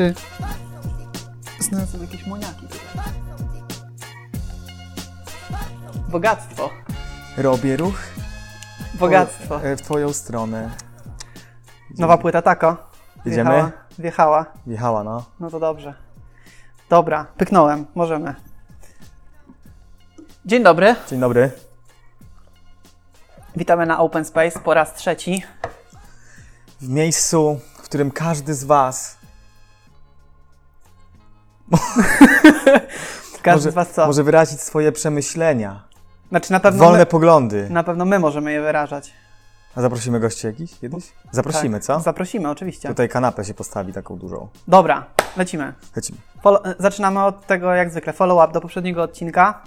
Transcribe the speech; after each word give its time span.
Ty. 0.00 0.14
Znalazłem 1.58 2.02
jakieś 2.02 2.26
moniaki. 2.26 2.66
Bogactwo. 6.08 6.70
Robię 7.36 7.76
ruch 7.76 8.00
Bogactwo. 8.94 9.64
e, 9.64 9.76
w 9.76 9.82
twoją 9.82 10.12
stronę. 10.12 10.70
Nowa 11.98 12.18
płyta 12.18 12.42
Tako. 12.42 12.76
Jedziemy? 13.24 13.50
Wjechała. 13.50 13.72
Wjechała. 13.98 14.46
Jechała, 14.66 15.04
no. 15.04 15.24
No 15.40 15.50
to 15.50 15.60
dobrze. 15.60 15.94
Dobra, 16.88 17.26
pyknąłem. 17.36 17.86
Możemy. 17.94 18.34
Dzień 20.44 20.62
dobry. 20.62 20.96
Dzień 21.08 21.20
dobry. 21.20 21.50
Witamy 23.56 23.86
na 23.86 23.98
Open 23.98 24.24
Space 24.24 24.60
po 24.60 24.74
raz 24.74 24.94
trzeci. 24.94 25.42
W 26.80 26.88
miejscu, 26.88 27.60
w 27.74 27.82
którym 27.82 28.10
każdy 28.10 28.54
z 28.54 28.64
was 28.64 29.19
Każdy 33.42 33.58
może, 33.66 33.70
z 33.70 33.74
Was 33.74 33.90
co? 33.90 34.06
może 34.06 34.22
wyrazić 34.24 34.60
swoje 34.60 34.92
przemyślenia, 34.92 35.82
Znaczy 36.28 36.52
na 36.52 36.60
pewno, 36.60 36.84
wolne 36.84 36.98
my, 36.98 37.06
poglądy. 37.06 37.70
na 37.70 37.82
pewno 37.84 38.04
my 38.04 38.18
możemy 38.18 38.52
je 38.52 38.60
wyrażać. 38.60 39.12
A 39.76 39.80
zaprosimy 39.80 40.20
gości 40.20 40.46
jakiś 40.46 40.78
kiedyś? 40.78 41.04
Zaprosimy, 41.32 41.76
Tak. 41.76 41.84
co? 41.84 42.00
Zaprosimy, 42.00 42.50
oczywiście. 42.50 42.88
Tutaj 42.88 43.08
kanapę 43.08 43.44
się 43.44 43.54
postawi 43.54 43.92
taką 43.92 44.16
dużą. 44.18 44.48
Dobra, 44.68 45.04
lecimy. 45.36 45.72
Lecimy. 45.96 46.18
Follow, 46.42 46.66
e, 46.66 46.74
zaczynamy 46.78 47.24
od 47.24 47.46
tego, 47.46 47.74
jak 47.74 47.90
zwykle, 47.90 48.12
follow-up 48.12 48.52
do 48.52 48.60
poprzedniego 48.60 49.02
odcinka, 49.02 49.62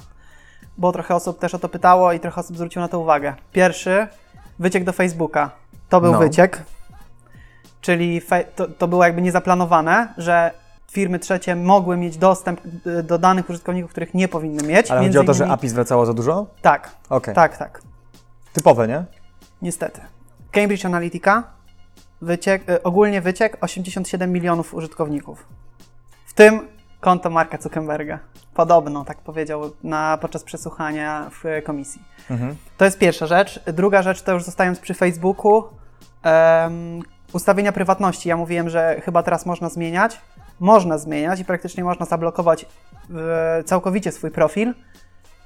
bo 0.77 0.92
trochę 0.92 1.16
osób 1.16 1.39
też 1.39 1.55
o 1.55 1.59
to 1.59 1.70
pytało 1.70 2.14
i 2.14 2.20
trochę 2.20 2.42
osób 2.42 2.55
zwróciło 2.55 2.86
na 2.86 2.89
to 2.89 2.99
uwagę. 2.99 3.33
Pierwszy, 3.52 4.08
wyciek 4.59 4.83
do 4.83 4.94
Facebooka. 4.94 5.49
To 5.89 6.02
był 6.02 6.11
No. 6.11 6.20
wyciek, 6.20 6.64
czyli 7.81 8.22
to, 8.55 8.67
to 8.67 8.88
było 8.88 9.03
jakby 9.03 9.22
niezaplanowane, 9.22 10.14
że 10.17 10.52
firmy 10.94 11.19
trzecie 11.19 11.55
mogły 11.55 11.97
mieć 11.97 12.17
dostęp 12.17 12.61
y, 12.88 13.03
do 13.03 13.17
danych 13.17 13.49
użytkowników, 13.49 13.91
których 13.91 14.13
nie 14.13 14.27
powinny 14.27 14.63
mieć. 14.63 14.91
Ale 14.91 15.02
chodzi 15.02 15.19
o 15.19 15.23
to, 15.23 15.33
że 15.33 15.44
innymi- 15.44 15.53
API 15.53 15.69
zwracało 15.69 16.05
za 16.05 16.13
dużo? 16.13 16.47
Tak, 16.61 16.91
Okej. 17.09 17.36
tak, 17.36 17.58
tak. 17.58 17.81
Typowe, 18.53 18.88
nie? 18.88 19.03
Niestety. 19.61 20.02
Cambridge 20.52 20.86
Analytica, 20.86 21.44
wyciek, 22.21 22.69
y, 22.69 22.83
ogólnie 22.83 23.21
wyciek 23.21 23.58
87 23.61 24.31
milionów 24.31 24.73
użytkowników. 24.73 25.45
W 26.25 26.33
tym 26.33 26.67
konto 26.99 27.30
Marka 27.30 27.58
Zuckerberga. 27.61 28.19
Podobno, 28.53 29.05
tak 29.05 29.17
powiedział 29.17 29.61
na, 29.83 30.17
podczas 30.21 30.44
przesłuchania 30.44 31.30
w 31.31 31.45
e, 31.45 31.61
komisji. 31.61 32.02
Mhm. 32.30 32.55
To 32.77 32.86
jest 32.86 32.97
pierwsza 32.99 33.27
rzecz. 33.27 33.59
Druga 33.73 34.02
rzecz 34.02 34.21
to 34.21 34.31
już 34.33 34.44
zostając 34.44 34.80
przy 34.80 34.94
Facebooku, 34.94 35.64
em, 36.23 37.02
ustawienia 37.33 37.71
prywatności. 37.71 38.30
Ja 38.30 38.38
mówiłem, 38.38 38.69
że 38.69 39.02
chyba 39.05 39.23
teraz 39.23 39.45
można 39.45 39.69
zmieniać. 39.69 40.21
Można 40.64 40.97
zmieniać 40.97 41.39
i 41.39 41.45
praktycznie 41.45 41.83
można 41.83 42.06
zablokować 42.06 42.66
e, 43.59 43.64
całkowicie 43.64 44.11
swój 44.11 44.31
profil 44.31 44.73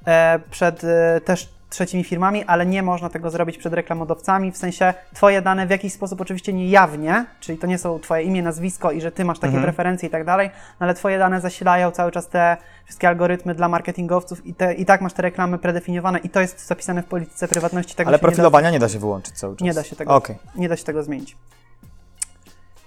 e, 0.08 0.40
przed 0.52 0.84
e, 0.84 1.22
też 1.26 1.50
trzecimi 1.70 2.04
firmami, 2.04 2.44
ale 2.46 2.66
nie 2.66 2.84
można 2.84 3.10
tego 3.10 3.30
zrobić 3.30 3.58
przed 3.58 3.74
reklamodawcami, 3.74 4.52
w 4.52 4.58
sensie 4.58 4.94
twoje 5.14 5.42
dane 5.42 5.68
w 5.68 5.70
jakiś 5.70 5.94
sposób 5.94 6.22
oczywiście 6.22 6.54
niejawnie, 6.54 7.26
czyli 7.40 7.58
to 7.58 7.68
nie 7.68 7.78
są 7.78 8.00
twoje 8.00 8.24
imię, 8.24 8.44
nazwisko 8.44 8.92
i 8.92 9.02
że 9.02 9.12
ty 9.12 9.26
masz 9.26 9.38
takie 9.40 9.48
Mhm. 9.48 9.64
preferencje 9.64 10.08
i 10.08 10.12
tak 10.12 10.26
dalej, 10.26 10.50
no 10.80 10.84
ale 10.86 10.94
twoje 10.94 11.20
dane 11.20 11.42
zasilają 11.42 11.92
cały 11.92 12.12
czas 12.12 12.28
te 12.28 12.58
wszystkie 12.86 13.08
algorytmy 13.08 13.56
dla 13.56 13.70
marketingowców 13.70 14.46
i, 14.46 14.54
te, 14.54 14.74
i 14.74 14.86
tak 14.86 15.02
masz 15.02 15.14
te 15.14 15.22
reklamy 15.22 15.58
predefiniowane 15.58 16.20
i 16.20 16.30
to 16.30 16.42
jest 16.42 16.68
zapisane 16.68 17.04
w 17.04 17.06
polityce 17.06 17.48
prywatności. 17.48 17.96
Tego 17.96 18.08
Ale 18.08 18.18
się 18.18 18.20
nie 18.20 18.22
da- 18.22 18.28
profilowania 18.28 18.72
nie 18.72 18.80
da 18.80 18.90
się 18.90 19.00
wyłączyć 19.00 19.36
cały 19.40 19.56
czas. 19.56 19.66
Nie 19.66 19.74
da 19.74 19.84
się 19.84 19.96
tego, 19.96 20.16
Okej. 20.16 20.36
nie 20.56 20.70
da 20.70 20.76
się 20.78 20.84
tego 20.84 21.04
zmienić. 21.04 21.36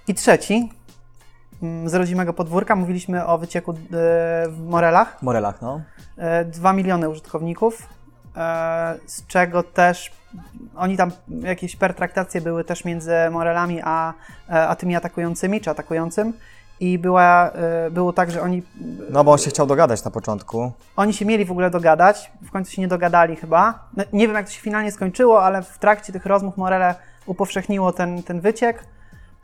I 0.07 0.13
trzeci, 0.13 0.69
z 1.85 1.93
rodzimego 1.93 2.33
podwórka, 2.33 2.75
mówiliśmy 2.75 3.25
o 3.25 3.37
wycieku 3.37 3.71
e, 3.71 3.75
w 4.49 4.65
Morelach. 4.69 5.19
W 5.19 5.21
Morelach, 5.23 5.61
no. 5.61 5.81
E, 6.17 6.45
2 6.45 6.73
miliony 6.73 7.09
użytkowników, 7.09 7.89
e, 8.37 8.95
z 9.05 9.27
czego 9.27 9.63
też 9.63 10.11
oni 10.75 10.97
tam 10.97 11.11
jakieś 11.41 11.75
pertraktacje 11.75 12.41
były 12.41 12.63
też 12.63 12.85
między 12.85 13.11
Morelami 13.31 13.81
a, 13.83 14.13
e, 14.49 14.67
a 14.67 14.75
tymi 14.75 14.95
atakującymi, 14.95 15.61
czy 15.61 15.69
atakującym. 15.69 16.33
I 16.79 16.99
była, 16.99 17.51
e, 17.51 17.91
było 17.91 18.13
tak, 18.13 18.31
że 18.31 18.41
oni, 18.41 18.63
No 19.09 19.23
bo 19.23 19.31
on 19.31 19.37
się 19.37 19.49
chciał 19.49 19.67
dogadać 19.67 20.03
na 20.03 20.11
początku. 20.11 20.71
oni 20.95 21.13
się 21.13 21.25
mieli 21.25 21.45
w 21.45 21.51
ogóle 21.51 21.69
dogadać, 21.69 22.31
w 22.41 22.51
końcu 22.51 22.71
się 22.71 22.81
nie 22.81 22.87
dogadali 22.87 23.35
chyba. 23.35 23.87
No, 23.97 24.03
nie 24.13 24.27
wiem, 24.27 24.35
jak 24.35 24.45
to 24.45 24.51
się 24.51 24.61
finalnie 24.61 24.91
skończyło, 24.91 25.43
ale 25.43 25.61
w 25.63 25.77
trakcie 25.77 26.13
tych 26.13 26.25
rozmów 26.25 26.57
Morele 26.57 26.95
upowszechniło 27.25 27.91
ten, 27.91 28.23
ten 28.23 28.39
wyciek. 28.41 28.83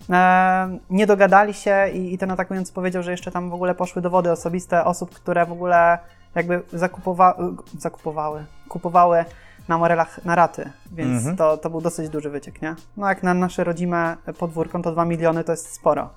E, 0.09 0.77
nie 0.89 1.07
dogadali 1.07 1.53
się 1.53 1.89
i, 1.93 2.13
i 2.13 2.17
ten 2.17 2.31
atakujący 2.31 2.73
powiedział, 2.73 3.03
że 3.03 3.11
jeszcze 3.11 3.31
tam 3.31 3.49
w 3.49 3.53
ogóle 3.53 3.75
poszły 3.75 4.01
dowody 4.01 4.31
osobiste 4.31 4.85
osób, 4.85 5.15
które 5.15 5.45
w 5.45 5.51
ogóle 5.51 5.99
jakby 6.35 6.61
zakupowa 6.73 7.37
zakupowały, 7.79 8.45
kupowały 8.69 9.25
na 9.67 9.77
Morelach 9.77 10.25
na 10.25 10.35
raty, 10.35 10.71
więc 10.91 11.17
Mhm. 11.17 11.37
to, 11.37 11.57
to 11.57 11.69
był 11.69 11.81
dosyć 11.81 12.09
duży 12.09 12.29
wyciek, 12.29 12.61
nie? 12.61 12.75
No 12.97 13.09
jak 13.09 13.23
na 13.23 13.33
nasze 13.33 13.63
rodzime 13.63 14.17
podwórko, 14.39 14.79
to 14.79 14.91
2 14.91 15.05
miliony 15.05 15.43
to 15.43 15.51
jest 15.51 15.73
sporo, 15.73 16.09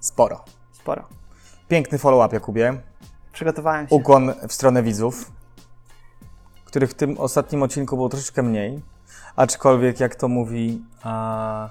Sporo. 0.00 0.44
sporo. 0.72 1.04
Piękny 1.68 1.98
follow-up, 1.98 2.36
Jakubie. 2.36 2.74
Przygotowałem 3.32 3.88
się. 3.88 3.94
Ukłon 3.94 4.32
w 4.48 4.52
stronę 4.52 4.82
widzów, 4.82 5.32
których 6.64 6.90
w 6.90 6.94
tym 6.94 7.18
ostatnim 7.18 7.62
odcinku 7.62 7.96
było 7.96 8.08
troszeczkę 8.08 8.42
mniej. 8.42 8.80
Aczkolwiek, 9.36 10.00
jak 10.00 10.14
to 10.14 10.28
mówi 10.28 10.82
a, 11.02 11.70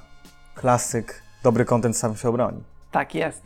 klasyk, 0.55 1.21
dobry 1.43 1.65
content 1.65 1.97
sam 1.97 2.15
się 2.15 2.29
obroni. 2.29 2.63
Tak 2.91 3.15
jest. 3.15 3.41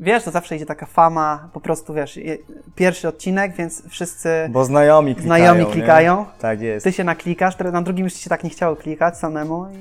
Wiesz, 0.00 0.24
to 0.24 0.30
zawsze 0.30 0.56
idzie 0.56 0.66
taka 0.66 0.86
fama, 0.86 1.48
po 1.52 1.60
prostu 1.60 1.94
wiesz, 1.94 2.16
je- 2.16 2.38
pierwszy 2.74 3.08
odcinek, 3.08 3.56
więc 3.56 3.82
wszyscy 3.88 4.28
Bo 4.50 4.64
znajomi 4.64 5.14
klikają. 5.14 5.26
znajomi 5.44 5.64
nie? 5.66 5.72
klikają. 5.72 6.26
Tak 6.40 6.60
jest. 6.60 6.84
Ty 6.84 6.92
się 6.92 7.04
naklikasz, 7.04 7.58
na 7.58 7.82
drugim 7.82 8.04
już 8.04 8.14
się 8.14 8.30
tak 8.30 8.44
nie 8.44 8.50
chciało 8.50 8.76
klikać 8.76 9.18
samemu 9.18 9.66
i 9.72 9.76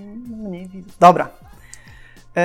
mniej 0.47 0.67
widzów. 0.67 0.97
Dobra. 0.99 1.29
Yy, 2.35 2.41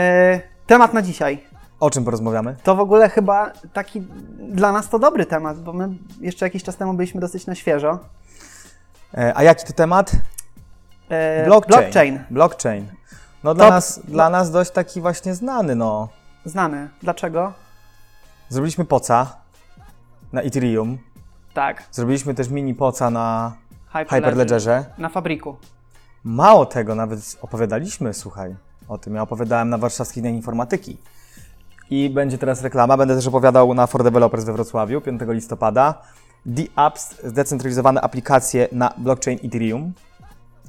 temat 0.67 0.95
na 0.95 1.03
dzisiaj. 1.03 1.45
O 1.81 1.91
czym 1.91 2.05
porozmawiamy? 2.05 2.57
To 2.63 2.75
w 2.77 2.81
ogóle 2.81 3.09
chyba 3.09 3.51
taki 3.73 4.01
dla 4.39 4.73
nas 4.73 4.89
to 4.89 4.99
dobry 4.99 5.27
temat, 5.27 5.61
bo 5.61 5.73
my 5.73 5.89
jeszcze 6.21 6.47
jakiś 6.47 6.63
czas 6.63 6.77
temu 6.77 6.95
byliśmy 6.95 7.21
dosyć 7.21 7.47
na 7.47 7.55
świeżo. 7.55 7.99
E, 9.15 9.33
a 9.37 9.43
jaki 9.43 9.65
to 9.67 9.73
temat? 9.73 10.13
Yy, 10.13 11.45
Blockchain. 11.45 11.81
blockchain. 11.83 12.25
Blockchain. 12.31 12.87
No 13.45 13.55
dla 13.55 13.71
nas, 13.71 14.01
dla 14.05 14.31
nas 14.31 14.51
dość 14.51 14.71
taki 14.71 15.01
właśnie 15.01 15.35
znany, 15.35 15.75
no. 15.75 16.09
Znany. 16.45 16.89
Dlaczego? 17.03 17.53
Zrobiliśmy 18.49 18.85
poca 18.85 19.37
na 20.33 20.43
Ethereum. 20.43 20.99
Tak. 21.55 21.83
Zrobiliśmy 21.91 22.35
też 22.35 22.49
mini 22.49 22.75
poca 22.75 23.11
na 23.11 23.53
Hyperledger. 23.87 24.21
Hyperledgerze. 24.21 24.85
Na 24.99 25.09
fabryku. 25.09 25.57
Mało 26.25 26.67
tego, 26.67 26.95
nawet 26.95 27.37
opowiadaliśmy, 27.43 28.15
słuchaj, 28.15 28.57
o 28.89 28.99
tym. 28.99 29.15
Ja 29.15 29.23
opowiadałem 29.23 29.69
na 29.69 29.79
warszawskich 29.79 30.23
Dniach 30.23 30.35
Informatyki. 30.35 30.99
I 31.91 32.11
będzie 32.11 32.39
teraz 32.39 32.63
reklama. 32.63 32.97
Będę 32.97 33.17
też 33.17 33.27
opowiadał 33.27 33.75
na 33.75 33.87
For 33.87 34.05
Developers 34.05 34.45
we 34.45 34.53
Wrocławiu 34.53 35.01
5 35.01 35.21
listopada. 35.29 35.95
D-Apps, 36.47 37.17
zdecentralizowane 37.25 38.01
aplikacje 38.01 38.69
na 38.73 38.95
blockchain 38.99 39.39
Ethereum. 39.45 39.93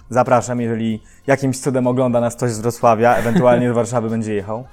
Zapraszam, 0.09 0.61
jeżeli 0.61 1.03
jakimś 1.27 1.59
cudem 1.59 1.87
ogląda 1.87 2.21
nas 2.21 2.35
ktoś 2.35 2.51
z 2.51 2.59
Wrocławia, 2.59 3.15
ewentualnie 3.15 3.71
z 3.71 3.75
Warszawy 3.75 4.09
będzie 4.09 4.33
jechał. 4.33 4.67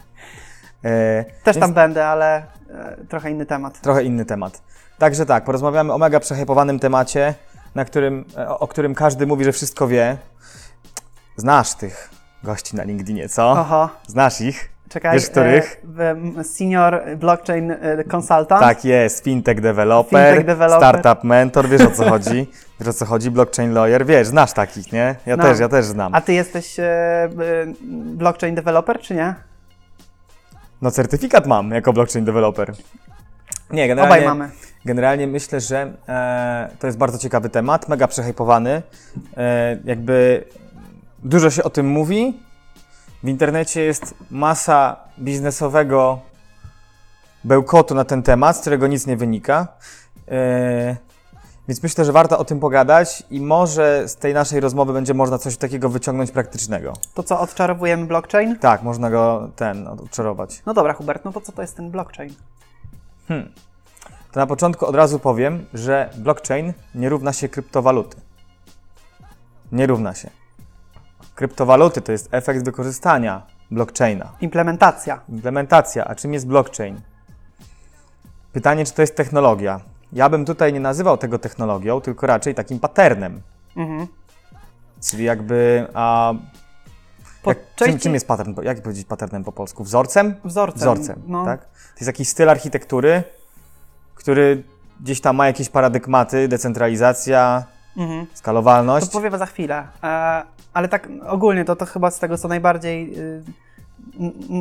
E, 0.84 1.24
Też 1.24 1.56
więc 1.56 1.66
tam 1.66 1.74
będę, 1.74 2.06
ale 2.06 2.42
e, 2.70 2.96
trochę 3.08 3.30
inny 3.30 3.46
temat. 3.46 3.80
Trochę 3.80 4.02
inny 4.04 4.24
temat. 4.24 4.62
Także 4.98 5.26
tak, 5.26 5.44
porozmawiamy 5.44 5.92
o 5.92 5.98
mega 5.98 6.20
przehypowanym 6.20 6.78
temacie, 6.78 7.34
na 7.74 7.84
którym, 7.84 8.24
o, 8.48 8.58
o 8.58 8.68
którym 8.68 8.94
każdy 8.94 9.26
mówi, 9.26 9.44
że 9.44 9.52
wszystko 9.52 9.88
wie. 9.88 10.16
Znasz 11.36 11.74
tych 11.74 12.10
gości 12.44 12.76
na 12.76 12.84
LinkedInie, 12.84 13.28
co? 13.28 13.50
Oho. 13.50 13.88
Znasz 14.06 14.40
ich? 14.40 14.70
Czekaj, 14.90 15.14
Wiesz, 15.14 15.28
których? 15.30 15.82
E, 16.38 16.44
senior 16.44 17.02
blockchain 17.16 17.70
e, 17.70 18.04
consultant. 18.04 18.60
Tak 18.60 18.84
jest, 18.84 19.24
fintech 19.24 19.60
developer, 19.60 20.26
Fintech 20.28 20.46
developer. 20.46 20.88
startup 21.00 21.24
mentor, 21.24 21.68
wiesz 21.68 21.80
o 21.82 21.90
co 21.90 22.08
chodzi? 22.08 22.46
Wiesz 22.80 22.88
o 22.88 22.92
co 22.92 23.04
chodzi? 23.06 23.30
Blockchain 23.30 23.72
lawyer, 23.72 24.06
wiesz, 24.06 24.26
znasz 24.26 24.52
takich, 24.52 24.92
nie? 24.92 25.14
Ja 25.26 25.36
No. 25.36 25.42
też, 25.44 25.58
ja 25.58 25.68
też 25.68 25.84
znam. 25.84 26.14
A 26.14 26.20
ty 26.20 26.32
jesteś 26.32 26.80
e, 26.80 27.28
blockchain 28.14 28.54
developer, 28.54 29.00
czy 29.00 29.14
nie? 29.14 29.34
No 30.82 30.90
certyfikat 30.90 31.46
mam 31.46 31.70
jako 31.70 31.92
blockchain 31.92 32.24
developer. 32.24 32.72
Nie, 33.70 33.88
generalnie... 33.88 34.16
Obaj 34.16 34.38
mamy. 34.38 34.50
Generalnie 34.84 35.26
myślę, 35.26 35.60
że 35.60 35.92
e, 36.08 36.70
to 36.78 36.86
jest 36.86 36.98
bardzo 36.98 37.18
ciekawy 37.18 37.48
temat, 37.48 37.88
mega 37.88 38.08
przehypowany. 38.08 38.82
E, 39.36 39.78
jakby 39.84 40.44
dużo 41.22 41.50
się 41.50 41.62
o 41.64 41.70
tym 41.70 41.86
mówi. 41.88 42.40
W 43.22 43.28
internecie 43.28 43.80
jest 43.80 44.14
masa 44.30 44.96
biznesowego 45.18 46.20
bełkotu 47.44 47.94
na 47.94 48.04
ten 48.04 48.22
temat, 48.22 48.56
z 48.56 48.60
którego 48.60 48.86
nic 48.86 49.06
nie 49.06 49.16
wynika. 49.16 49.68
E, 50.28 50.96
Więc 51.68 51.82
myślę, 51.82 52.04
że 52.04 52.12
warto 52.12 52.38
o 52.38 52.44
tym 52.44 52.60
pogadać 52.60 53.22
i 53.30 53.40
może 53.40 54.08
z 54.08 54.16
tej 54.16 54.34
naszej 54.34 54.60
rozmowy 54.60 54.92
będzie 54.92 55.14
można 55.14 55.38
coś 55.38 55.56
takiego 55.56 55.88
wyciągnąć 55.88 56.30
praktycznego. 56.30 56.92
To 57.14 57.22
co, 57.22 57.40
odczarowujemy 57.40 58.06
blockchain? 58.06 58.58
Tak, 58.58 58.82
można 58.82 59.10
go 59.10 59.50
ten 59.56 59.88
odczarować. 59.88 60.62
No 60.66 60.74
dobra, 60.74 60.92
Hubert, 60.92 61.24
no 61.24 61.32
to 61.32 61.40
co 61.40 61.52
to 61.52 61.62
jest 61.62 61.76
ten 61.76 61.90
blockchain? 61.90 62.34
To 64.32 64.40
na 64.40 64.46
początku 64.46 64.86
od 64.86 64.94
razu 64.94 65.18
powiem, 65.18 65.66
że 65.74 66.10
blockchain 66.16 66.72
nie 66.94 67.08
równa 67.08 67.32
się 67.32 67.48
kryptowaluty. 67.48 68.16
Nie 69.72 69.86
równa 69.86 70.14
się. 70.14 70.30
Kryptowaluty 71.40 72.00
to 72.00 72.12
jest 72.12 72.28
efekt 72.32 72.64
wykorzystania 72.64 73.42
blockchaina. 73.70 74.32
Implementacja. 74.40 75.20
Implementacja. 75.28 76.04
A 76.04 76.14
czym 76.14 76.32
jest 76.32 76.46
blockchain? 76.46 77.00
Pytanie, 78.52 78.84
czy 78.84 78.92
to 78.92 79.02
jest 79.02 79.16
technologia? 79.16 79.80
Ja 80.12 80.28
bym 80.28 80.44
tutaj 80.44 80.72
nie 80.72 80.80
nazywał 80.80 81.16
tego 81.16 81.38
technologią, 81.38 82.00
tylko 82.00 82.26
raczej 82.26 82.54
takim 82.54 82.80
patternem. 82.80 83.42
Mhm. 83.76 84.06
Czyli 85.10 85.24
jakby. 85.24 85.86
A, 85.94 86.34
Po 87.42 87.50
jak, 87.50 87.58
czym, 87.58 87.86
części 87.86 88.00
czym 88.00 88.14
jest 88.14 88.28
pattern? 88.28 88.54
Jak 88.62 88.82
powiedzieć 88.82 89.06
patternem 89.06 89.44
po 89.44 89.52
polsku? 89.52 89.84
Wzorcem? 89.84 90.34
wzorcem. 90.44 90.80
Wzorcem, 90.80 91.22
no. 91.26 91.44
tak? 91.44 91.64
To 91.64 91.96
jest 91.96 92.06
jakiś 92.06 92.28
styl 92.28 92.48
architektury, 92.48 93.22
który 94.14 94.62
gdzieś 95.00 95.20
tam 95.20 95.36
ma 95.36 95.46
jakieś 95.46 95.68
paradygmaty, 95.68 96.48
decentralizacja, 96.48 97.64
Mhm. 97.96 98.26
To 98.26 98.36
skalowalność. 98.36 99.10
powiem 99.10 99.38
za 99.38 99.46
chwilę. 99.46 99.86
E, 100.02 100.42
ale 100.72 100.88
tak 100.88 101.08
ogólnie 101.26 101.64
to, 101.64 101.76
to 101.76 101.86
chyba 101.86 102.10
z 102.10 102.18
tego, 102.18 102.38
co 102.38 102.48
najbardziej 102.48 103.18
y, 103.18 103.42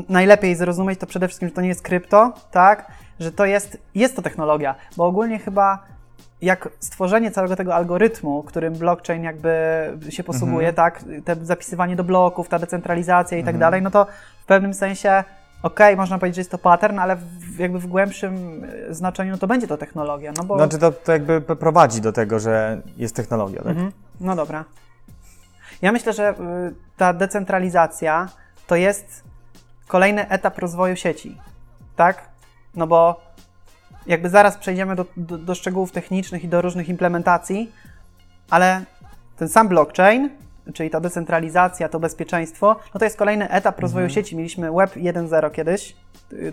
najlepiej 0.09 0.55
zrozumieć, 0.55 0.99
to 0.99 1.07
przede 1.07 1.27
wszystkim, 1.27 1.49
że 1.49 1.55
to 1.55 1.61
nie 1.61 1.67
jest 1.67 1.81
krypto, 1.81 2.33
tak? 2.51 2.91
Że 3.19 3.31
to 3.31 3.45
jest, 3.45 3.77
jest 3.95 4.15
to 4.15 4.21
technologia, 4.21 4.75
bo 4.97 5.05
ogólnie 5.05 5.39
chyba 5.39 5.83
jak 6.41 6.69
stworzenie 6.79 7.31
całego 7.31 7.55
tego 7.55 7.75
algorytmu, 7.75 8.43
którym 8.43 8.73
blockchain 8.73 9.23
jakby 9.23 9.49
się 10.09 10.23
posługuje, 10.23 10.73
tak? 10.73 11.03
Te 11.25 11.35
zapisywanie 11.35 11.95
do 11.95 12.03
bloków, 12.03 12.49
ta 12.49 12.59
decentralizacja 12.59 13.37
i 13.37 13.43
tak 13.43 13.57
dalej, 13.57 13.81
no 13.81 13.91
to 13.91 14.07
w 14.41 14.45
pewnym 14.45 14.73
sensie 14.73 15.23
okej, 15.63 15.95
można 15.95 16.17
powiedzieć, 16.17 16.35
że 16.35 16.41
jest 16.41 16.51
to 16.51 16.57
pattern, 16.57 16.99
ale 16.99 17.15
w, 17.15 17.48
jakby 17.59 17.79
w 17.79 17.87
głębszym 17.87 18.63
y, 18.63 18.93
znaczeniu 18.95 19.31
no 19.31 19.37
to 19.37 19.47
będzie 19.47 19.67
to 19.67 19.77
technologia, 19.77 20.33
no 20.37 20.43
bo... 20.43 20.55
Znaczy 20.55 20.77
to, 20.77 20.91
to 20.91 21.11
jakby 21.11 21.41
prowadzi 21.41 22.01
do 22.01 22.11
tego, 22.11 22.39
że 22.39 22.81
jest 22.97 23.15
technologia, 23.15 23.61
tak? 23.61 23.71
Mhm. 23.71 23.91
No 24.19 24.35
dobra. 24.35 24.65
Ja 25.81 25.91
myślę, 25.91 26.13
że 26.13 26.31
y, 26.31 26.35
ta 26.97 27.13
decentralizacja 27.13 28.29
to 28.67 28.75
jest 28.75 29.23
kolejny 29.87 30.29
etap 30.29 30.59
rozwoju 30.59 30.95
sieci, 30.95 31.37
tak? 31.95 32.29
No 32.75 32.87
bo 32.87 33.21
jakby 34.07 34.29
zaraz 34.29 34.57
przejdziemy 34.57 34.95
do, 34.95 35.05
do, 35.17 35.37
do 35.37 35.55
szczegółów 35.55 35.91
technicznych 35.91 36.43
i 36.43 36.47
do 36.47 36.61
różnych 36.61 36.89
implementacji, 36.89 37.71
ale 38.49 38.81
ten 39.37 39.49
sam 39.49 39.67
blockchain, 39.67 40.29
czyli 40.73 40.89
ta 40.89 40.99
decentralizacja, 40.99 41.89
to 41.89 41.99
bezpieczeństwo, 41.99 42.75
no 42.93 42.99
to 42.99 43.05
jest 43.05 43.17
kolejny 43.17 43.49
etap 43.49 43.79
rozwoju 43.79 44.05
Mhm. 44.05 44.15
sieci. 44.15 44.35
Mieliśmy 44.37 44.71
Web 44.71 44.95
1.0 44.95 45.51
kiedyś, 45.51 45.95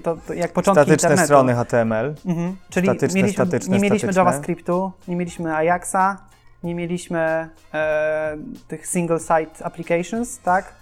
to, 0.02 0.16
to 0.26 0.34
jak 0.34 0.52
początki 0.52 0.82
Statyczne 0.84 1.08
internetu. 1.08 1.26
strony 1.26 1.54
HTML. 1.54 2.14
Mhm. 2.26 2.56
Czyli 2.70 2.86
Statyczne, 2.88 3.16
mieliśmy, 3.20 3.44
statyczne, 3.44 3.76
nie 3.76 3.82
mieliśmy 3.82 4.12
statyczne. 4.12 4.20
JavaScriptu, 4.30 4.92
nie 5.08 5.16
mieliśmy 5.16 5.56
Ajaxa, 5.56 6.16
nie 6.62 6.74
mieliśmy 6.74 7.48
e, 7.74 8.36
tych 8.68 8.86
single 8.86 9.18
site 9.20 9.64
applications, 9.64 10.38
tak? 10.38 10.72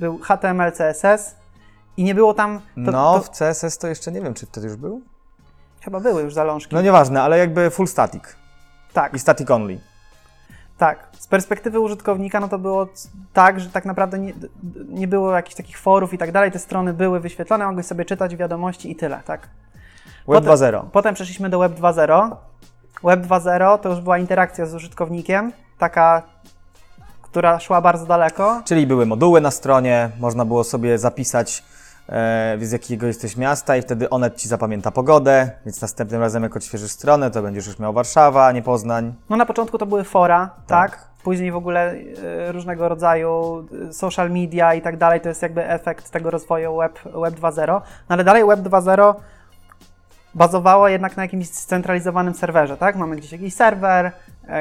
Był 0.00 0.18
HTML, 0.18 0.72
CSS 0.72 1.34
i 1.96 2.04
nie 2.04 2.14
było 2.14 2.34
tam. 2.34 2.58
To, 2.58 2.62
no, 2.92 3.18
to 3.18 3.22
w 3.22 3.30
CSS 3.30 3.78
to 3.78 3.88
jeszcze 3.88 4.12
nie 4.12 4.20
wiem, 4.20 4.34
czy 4.34 4.46
wtedy 4.46 4.66
już 4.66 4.76
był. 4.76 5.02
chyba 5.80 6.00
były 6.00 6.22
już 6.22 6.34
zalążki. 6.34 6.74
No 6.74 6.82
nieważne, 6.82 7.22
ale 7.22 7.38
jakby 7.38 7.70
full 7.70 7.86
static 7.86 8.22
tak, 8.92 9.14
i 9.14 9.18
static 9.18 9.50
only. 9.50 9.80
Tak. 10.80 11.08
Z 11.18 11.26
perspektywy 11.26 11.80
użytkownika, 11.80 12.40
no 12.40 12.48
to 12.48 12.58
było 12.58 12.88
tak, 13.32 13.60
że 13.60 13.70
tak 13.70 13.84
naprawdę 13.84 14.18
nie, 14.18 14.32
nie 14.88 15.08
było 15.08 15.32
jakichś 15.32 15.56
takich 15.56 15.78
forów 15.78 16.14
i 16.14 16.18
tak 16.18 16.32
dalej. 16.32 16.52
Te 16.52 16.58
strony 16.58 16.92
były 16.92 17.20
wyświetlone, 17.20 17.66
mogłeś 17.66 17.86
sobie 17.86 18.04
czytać 18.04 18.36
wiadomości 18.36 18.90
i 18.90 18.96
tyle, 18.96 19.20
tak? 19.24 19.40
Web 20.28 20.44
Potem- 20.44 20.50
2.0. 20.50 20.84
Potem 20.92 21.14
przeszliśmy 21.14 21.50
do 21.50 21.58
Web 21.58 21.72
2.0. 21.72 22.36
Web 23.04 23.20
2.0 23.20 23.78
to 23.78 23.88
już 23.88 24.00
była 24.00 24.18
interakcja 24.18 24.66
z 24.66 24.74
użytkownikiem, 24.74 25.52
taka, 25.78 26.22
która 27.22 27.60
szła 27.60 27.80
bardzo 27.80 28.06
daleko. 28.06 28.62
Czyli 28.64 28.86
były 28.86 29.06
moduły 29.06 29.40
na 29.40 29.50
stronie, 29.50 30.10
można 30.20 30.44
było 30.44 30.64
sobie 30.64 30.98
zapisać 30.98 31.64
z 32.60 32.72
jakiego 32.72 33.06
jesteś 33.06 33.36
miasta 33.36 33.76
i 33.76 33.82
wtedy 33.82 34.10
Onet 34.10 34.36
ci 34.36 34.48
zapamięta 34.48 34.90
pogodę, 34.90 35.50
więc 35.64 35.80
następnym 35.82 36.20
razem 36.20 36.42
jak 36.42 36.56
odświeżysz 36.56 36.90
stronę, 36.90 37.30
to 37.30 37.42
będziesz 37.42 37.66
już 37.66 37.78
miał 37.78 37.92
Warszawa, 37.92 38.52
nie 38.52 38.62
Poznań. 38.62 39.14
No 39.30 39.36
na 39.36 39.46
początku 39.46 39.78
to 39.78 39.86
były 39.86 40.04
fora, 40.04 40.50
tak? 40.66 40.90
Tak. 40.90 41.10
Później 41.24 41.52
w 41.52 41.56
ogóle 41.56 41.94
e, 41.94 42.52
różnego 42.52 42.88
rodzaju 42.88 43.64
e, 43.88 43.92
social 43.92 44.30
media 44.30 44.74
i 44.74 44.82
tak 44.82 44.96
dalej, 44.96 45.20
to 45.20 45.28
jest 45.28 45.42
jakby 45.42 45.68
efekt 45.68 46.10
tego 46.10 46.30
rozwoju 46.30 46.76
Web, 46.76 46.98
web 47.04 47.34
2.0. 47.34 47.66
No 47.66 47.80
ale 48.08 48.24
dalej 48.24 48.46
Web 48.46 48.60
2.0 48.60 49.14
bazowało 50.34 50.88
jednak 50.88 51.16
na 51.16 51.22
jakimś 51.22 51.48
scentralizowanym 51.48 52.34
serwerze, 52.34 52.76
tak? 52.76 52.96
Mamy 52.96 53.16
gdzieś 53.16 53.32
jakiś 53.32 53.54
serwer, 53.54 54.06
e, 54.06 54.12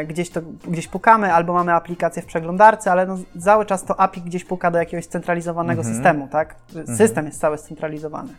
gdzieś, 0.08 0.30
to, 0.30 0.42
gdzieś 0.68 0.88
pukamy, 0.88 1.34
albo 1.34 1.54
mamy 1.54 1.74
aplikację 1.74 2.22
w 2.22 2.26
przeglądarce, 2.26 2.92
ale 2.92 3.06
no, 3.06 3.18
cały 3.42 3.66
czas 3.66 3.84
to 3.84 4.00
API 4.00 4.22
gdzieś 4.22 4.46
puka 4.46 4.72
do 4.72 4.78
jakiegoś 4.78 5.06
scentralizowanego 5.06 5.84
systemu, 5.84 6.28
tak? 6.28 6.56
System 6.98 7.26
jest 7.26 7.40
cały 7.42 7.58
scentralizowany. 7.58 8.34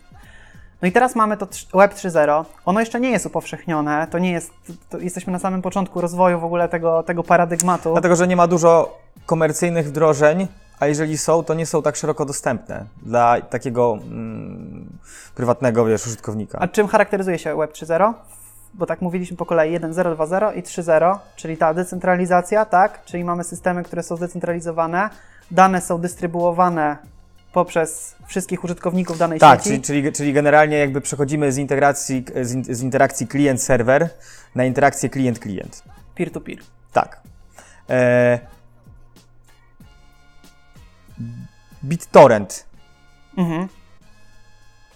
No 0.81 0.87
i 0.87 0.91
teraz 0.91 1.15
mamy 1.15 1.37
to 1.37 1.47
Web 1.73 1.93
3.0. 1.93 2.45
Ono 2.65 2.79
jeszcze 2.79 2.99
nie 2.99 3.11
jest 3.11 3.25
upowszechnione, 3.25 4.07
to 4.11 4.19
nie 4.19 4.31
jest, 4.31 4.51
to 4.89 4.97
jesteśmy 4.97 5.33
na 5.33 5.39
samym 5.39 5.61
początku 5.61 6.01
rozwoju 6.01 6.39
w 6.39 6.43
ogóle 6.43 6.69
tego, 6.69 7.03
tego 7.03 7.23
paradygmatu. 7.23 7.91
Dlatego, 7.91 8.15
że 8.15 8.27
nie 8.27 8.35
ma 8.35 8.47
dużo 8.47 8.97
komercyjnych 9.25 9.87
wdrożeń, 9.87 10.47
a 10.79 10.87
jeżeli 10.87 11.17
są, 11.17 11.43
to 11.43 11.53
nie 11.53 11.65
są 11.65 11.81
tak 11.81 11.95
szeroko 11.95 12.25
dostępne 12.25 12.85
dla 13.01 13.41
takiego 13.41 13.97
mm, 14.03 14.89
prywatnego, 15.35 15.85
wiesz, 15.85 16.07
użytkownika. 16.07 16.59
A 16.59 16.67
czym 16.67 16.87
charakteryzuje 16.87 17.39
się 17.39 17.55
Web 17.55 17.71
3.0? 17.71 18.13
Bo 18.73 18.85
tak 18.85 19.01
mówiliśmy 19.01 19.37
po 19.37 19.45
kolei 19.45 19.79
1.0, 19.79 20.15
2.0 20.15 20.57
i 20.57 20.63
3.0, 20.63 21.17
czyli 21.35 21.57
ta 21.57 21.73
decentralizacja, 21.73 22.65
tak? 22.65 23.05
Czyli 23.05 23.23
mamy 23.23 23.43
systemy, 23.43 23.83
które 23.83 24.03
są 24.03 24.17
zdecentralizowane, 24.17 25.09
dane 25.51 25.81
są 25.81 25.97
dystrybuowane 25.97 26.97
poprzez 27.53 28.15
wszystkich 28.27 28.63
użytkowników 28.63 29.17
danej 29.17 29.39
Tak, 29.39 29.59
sieci. 29.59 29.69
czyli, 29.69 29.81
czyli, 29.81 30.11
czyli 30.11 30.33
generalnie 30.33 30.77
jakby 30.77 31.01
przechodzimy 31.01 31.51
z 31.51 31.57
interakcji, 31.57 32.25
z, 32.41 32.67
z 32.77 32.81
interakcji 32.81 33.27
klient-serwer 33.27 34.09
na 34.55 34.65
interakcję 34.65 35.09
klient-klient. 35.09 35.83
Peer-to-peer. 36.15 36.57
Tak. 36.93 37.21
E... 37.89 38.39
BitTorrent. 41.83 42.65
Mhm. 43.37 43.67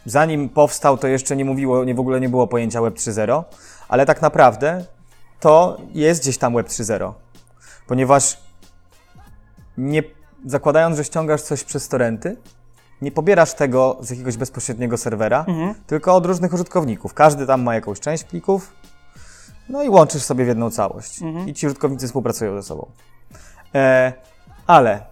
Zanim 0.06 0.50
powstał, 0.50 0.98
to 0.98 1.08
jeszcze 1.08 1.36
nie 1.36 1.46
mówiło, 1.46 1.84
nie 1.84 1.96
w 1.96 2.00
ogóle 2.00 2.20
nie 2.20 2.30
było 2.30 2.48
pojęcia 2.48 2.82
Web 2.82 2.96
3.0, 2.96 3.44
ale 3.88 4.06
tak 4.06 4.22
naprawdę 4.22 4.86
to 5.40 5.78
jest 5.94 6.22
gdzieś 6.22 6.38
tam 6.38 6.54
Web 6.56 6.68
3.0, 6.68 7.14
ponieważ 7.88 8.38
nie, 9.78 10.04
zakładając, 10.46 10.98
że 10.98 11.04
ściągasz 11.04 11.42
coś 11.42 11.64
przez 11.64 11.88
torrenty, 11.88 12.38
nie 13.02 13.12
pobierasz 13.12 13.54
tego 13.54 13.98
z 14.02 14.10
jakiegoś 14.10 14.38
bezpośredniego 14.38 14.98
serwera, 14.98 15.46
Mhm. 15.48 15.76
tylko 15.88 16.16
od 16.16 16.26
różnych 16.26 16.54
użytkowników. 16.54 17.14
Każdy 17.14 17.48
tam 17.48 17.64
ma 17.64 17.76
jakąś 17.76 18.00
część 18.00 18.24
plików, 18.24 18.74
no 19.70 19.84
i 19.84 19.90
łączysz 19.90 20.24
sobie 20.24 20.46
w 20.46 20.48
jedną 20.48 20.72
całość. 20.72 21.22
Mhm. 21.22 21.50
I 21.50 21.54
ci 21.54 21.66
użytkownicy 21.68 22.08
współpracują 22.08 22.56
ze 22.56 22.64
sobą. 22.64 22.92
E, 23.76 24.14
ale 24.68 25.04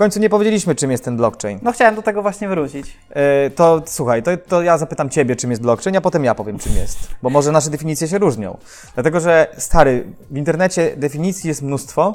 końcu 0.00 0.20
nie 0.20 0.30
powiedzieliśmy, 0.30 0.74
czym 0.74 0.90
jest 0.90 1.04
ten 1.04 1.16
blockchain. 1.16 1.58
No 1.62 1.72
chciałem 1.72 1.94
do 1.94 2.02
tego 2.02 2.22
właśnie 2.22 2.48
wrócić. 2.48 2.96
E, 3.10 3.50
to 3.50 3.82
słuchaj, 3.86 4.22
to, 4.22 4.30
to 4.48 4.62
ja 4.62 4.78
zapytam 4.78 5.10
Ciebie, 5.10 5.36
czym 5.36 5.50
jest 5.50 5.62
blockchain, 5.62 5.96
a 5.96 6.00
potem 6.00 6.24
ja 6.24 6.34
powiem, 6.34 6.58
czym 6.58 6.76
jest. 6.76 6.98
Bo 7.22 7.30
może 7.30 7.52
nasze 7.52 7.70
definicje 7.70 8.08
się 8.08 8.18
różnią. 8.18 8.58
Dlatego, 8.94 9.20
że 9.20 9.46
stary, 9.58 10.04
w 10.30 10.36
internecie 10.36 10.96
definicji 10.96 11.48
jest 11.48 11.62
mnóstwo, 11.62 12.14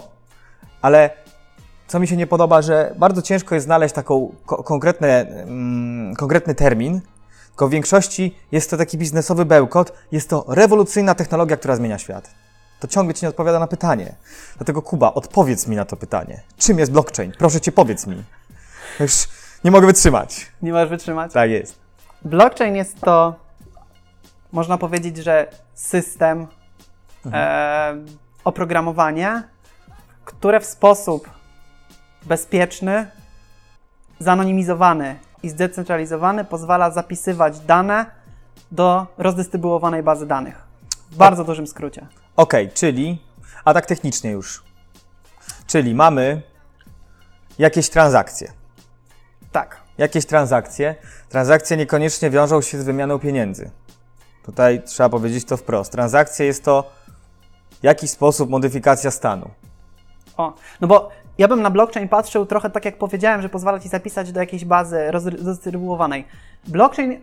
ale 0.82 1.10
co 1.88 2.00
mi 2.00 2.08
się 2.08 2.18
nie 2.18 2.27
podoba, 2.27 2.62
że 2.62 2.96
bardzo 2.98 3.22
ciężko 3.22 3.56
jest 3.56 3.65
znaleźć 3.65 3.96
taką 3.96 4.36
ko- 4.46 4.63
konkretne, 4.63 5.27
mm, 5.27 6.15
konkretny 6.15 6.56
termin, 6.56 7.01
tylko 7.48 7.68
w 7.68 7.72
większości 7.72 8.36
jest 8.51 8.70
to 8.70 8.77
taki 8.77 8.98
biznesowy 8.98 9.46
bełkot, 9.46 9.94
jest 10.12 10.30
to 10.30 10.46
rewolucyjna 10.48 11.15
technologia, 11.15 11.58
która 11.58 11.75
zmienia 11.75 11.98
świat. 11.98 12.30
To 12.79 12.88
ciągle 12.88 13.13
Ci 13.13 13.25
nie 13.25 13.29
odpowiada 13.29 13.60
na 13.60 13.67
pytanie. 13.67 14.15
Dlatego 14.58 14.82
Kuba, 14.82 15.13
odpowiedz 15.13 15.67
mi 15.67 15.75
na 15.75 15.86
to 15.86 15.96
pytanie. 15.96 16.41
Czym 16.58 16.79
jest 16.79 16.91
blockchain? 16.91 17.32
Proszę 17.38 17.62
Cię, 17.62 17.72
powiedz 17.72 18.08
mi. 18.08 18.24
Już 19.00 19.27
nie 19.63 19.72
mogę 19.72 19.88
wytrzymać. 19.88 20.51
Nie 20.62 20.72
możesz 20.72 20.89
wytrzymać. 20.89 21.34
Tak 21.34 21.50
jest. 21.50 21.79
Blockchain 22.25 22.75
jest 22.75 23.01
to, 23.01 23.36
można 24.51 24.77
powiedzieć, 24.77 25.17
że 25.17 25.48
system, 25.74 26.48
e, 27.34 27.96
oprogramowanie, 28.44 29.44
które 30.25 30.60
w 30.60 30.65
sposób 30.65 31.29
bezpieczny, 32.25 33.08
zanonimizowany 34.20 35.20
i 35.44 35.50
zdecentralizowany 35.50 36.46
pozwala 36.46 36.91
zapisywać 36.91 37.60
dane 37.60 38.05
do 38.72 39.08
rozdystrybuowanej 39.17 40.03
bazy 40.03 40.27
danych. 40.27 40.63
W 41.12 41.17
bardzo 41.17 41.44
dużym 41.44 41.67
skrócie. 41.67 42.08
Ok, 42.36 42.54
czyli, 42.74 43.22
a 43.65 43.74
tak 43.74 43.86
technicznie 43.86 44.32
już. 44.32 44.63
Czyli 45.68 45.96
mamy 45.96 46.42
jakieś 47.60 47.89
transakcje. 47.89 48.51
Tak. 49.51 49.82
Jakieś 49.98 50.25
transakcje. 50.25 50.96
Transakcje 51.30 51.77
niekoniecznie 51.77 52.30
wiążą 52.30 52.62
się 52.62 52.82
z 52.82 52.84
wymianą 52.84 53.20
pieniędzy. 53.20 53.72
Tutaj 54.44 54.84
trzeba 54.84 55.10
powiedzieć 55.10 55.46
to 55.46 55.58
wprost. 55.58 55.92
Transakcje 55.92 56.46
jest 56.46 56.63
to 56.63 56.92
w 57.82 57.84
jakiś 57.84 58.10
sposób 58.10 58.50
modyfikacja 58.50 59.12
stanu. 59.12 59.50
O, 60.38 60.54
no 60.82 60.88
bo 60.88 61.10
ja 61.38 61.48
bym 61.48 61.62
na 61.62 61.70
blockchain 61.70 62.10
patrzył 62.10 62.46
trochę 62.46 62.70
tak, 62.70 62.86
jak 62.86 62.98
powiedziałem, 62.98 63.42
że 63.42 63.50
pozwala 63.50 63.80
ci 63.80 63.89
zapisać 63.89 64.32
do 64.32 64.39
jakiejś 64.39 64.65
bazy 64.65 65.12
roz- 65.12 65.25
rozdystrybuowanej. 65.25 66.27
Blockchain, 66.68 67.22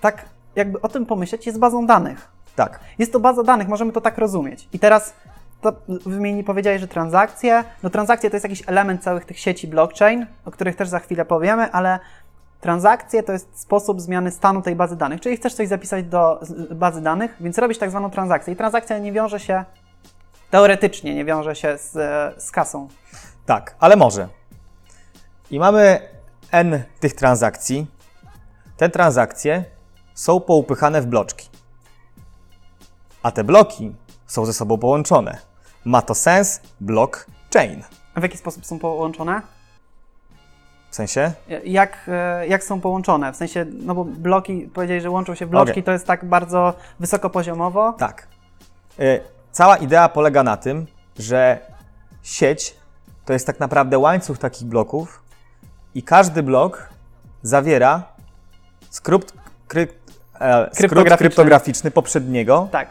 tak 0.00 0.24
jakby 0.56 0.80
o 0.80 0.88
tym 0.88 1.06
pomyśleć, 1.06 1.46
jest 1.46 1.58
bazą 1.58 1.86
danych. 1.86 2.33
Tak. 2.56 2.80
Jest 2.98 3.12
to 3.12 3.20
baza 3.20 3.42
danych, 3.42 3.68
możemy 3.68 3.92
to 3.92 4.00
tak 4.00 4.18
rozumieć. 4.18 4.68
I 4.72 4.78
teraz 4.78 5.14
to 5.60 5.72
wymieni 5.88 6.44
powiedziałeś, 6.44 6.80
że 6.80 6.88
transakcje, 6.88 7.64
no 7.82 7.90
transakcje 7.90 8.30
to 8.30 8.36
jest 8.36 8.44
jakiś 8.44 8.62
element 8.66 9.02
całych 9.02 9.24
tych 9.24 9.38
sieci 9.38 9.68
blockchain, 9.68 10.26
o 10.44 10.50
których 10.50 10.76
też 10.76 10.88
za 10.88 10.98
chwilę 10.98 11.24
powiemy, 11.24 11.72
ale 11.72 11.98
transakcje 12.60 13.22
to 13.22 13.32
jest 13.32 13.60
sposób 13.60 14.00
zmiany 14.00 14.30
stanu 14.30 14.62
tej 14.62 14.76
bazy 14.76 14.96
danych. 14.96 15.20
Czyli 15.20 15.36
chcesz 15.36 15.54
coś 15.54 15.68
zapisać 15.68 16.04
do 16.04 16.40
bazy 16.70 17.00
danych, 17.00 17.36
więc 17.40 17.58
robisz 17.58 17.78
tak 17.78 17.90
zwaną 17.90 18.10
transakcję. 18.10 18.52
I 18.52 18.56
transakcja 18.56 18.98
nie 18.98 19.12
wiąże 19.12 19.40
się, 19.40 19.64
teoretycznie 20.50 21.14
nie 21.14 21.24
wiąże 21.24 21.56
się 21.56 21.78
z, 21.78 21.92
z 22.42 22.50
kasą. 22.50 22.88
Tak, 23.46 23.74
ale 23.80 23.96
może. 23.96 24.28
I 25.50 25.58
mamy 25.58 26.00
n 26.52 26.82
tych 27.00 27.14
transakcji. 27.14 27.86
Te 28.76 28.88
transakcje 28.88 29.64
są 30.14 30.40
poupychane 30.40 31.02
w 31.02 31.06
bloczki. 31.06 31.53
A 33.24 33.30
te 33.32 33.44
bloki 33.44 33.94
są 34.26 34.46
ze 34.46 34.52
sobą 34.52 34.78
połączone. 34.78 35.38
Ma 35.84 36.02
to 36.02 36.14
sens 36.14 36.60
blockchain. 36.80 37.82
W 38.16 38.22
jaki 38.22 38.38
sposób 38.38 38.66
są 38.66 38.78
połączone? 38.78 39.42
W 40.90 40.94
sensie? 40.94 41.32
Jak, 41.64 41.98
e, 42.08 42.46
jak 42.46 42.64
są 42.64 42.80
połączone? 42.80 43.32
W 43.32 43.36
sensie, 43.36 43.66
no 43.72 43.94
bo 43.94 44.04
bloki, 44.04 44.70
powiedzieli, 44.74 45.00
że 45.00 45.10
łączą 45.10 45.34
się 45.34 45.46
w 45.46 45.48
bloczki, 45.48 45.70
Okej. 45.70 45.82
to 45.82 45.92
jest 45.92 46.06
tak 46.06 46.24
bardzo 46.24 46.74
wysokopoziomowo. 47.00 47.92
Tak. 47.92 48.26
Y, 49.00 49.20
Cała 49.52 49.76
idea 49.76 50.08
polega 50.08 50.42
na 50.42 50.56
tym, 50.56 50.86
że 51.18 51.58
sieć 52.22 52.76
to 53.24 53.32
jest 53.32 53.46
tak 53.46 53.60
naprawdę 53.60 53.98
łańcuch 53.98 54.38
takich 54.38 54.68
bloków 54.68 55.22
i 55.94 56.02
każdy 56.02 56.42
blok 56.42 56.88
zawiera 57.42 58.02
e, 58.82 58.86
skrót 58.90 59.32
Kryptograficzny. 59.68 61.16
kryptograficzny 61.16 61.90
poprzedniego, 61.90 62.68
Tak. 62.72 62.88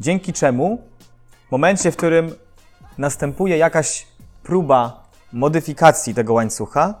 Dzięki 0.00 0.32
czemu 0.32 0.78
w 1.48 1.52
momencie, 1.52 1.92
w 1.92 1.96
którym 1.96 2.34
następuje 2.98 3.56
jakaś 3.58 4.06
próba 4.42 5.04
modyfikacji 5.32 6.14
tego 6.14 6.32
łańcucha, 6.32 6.94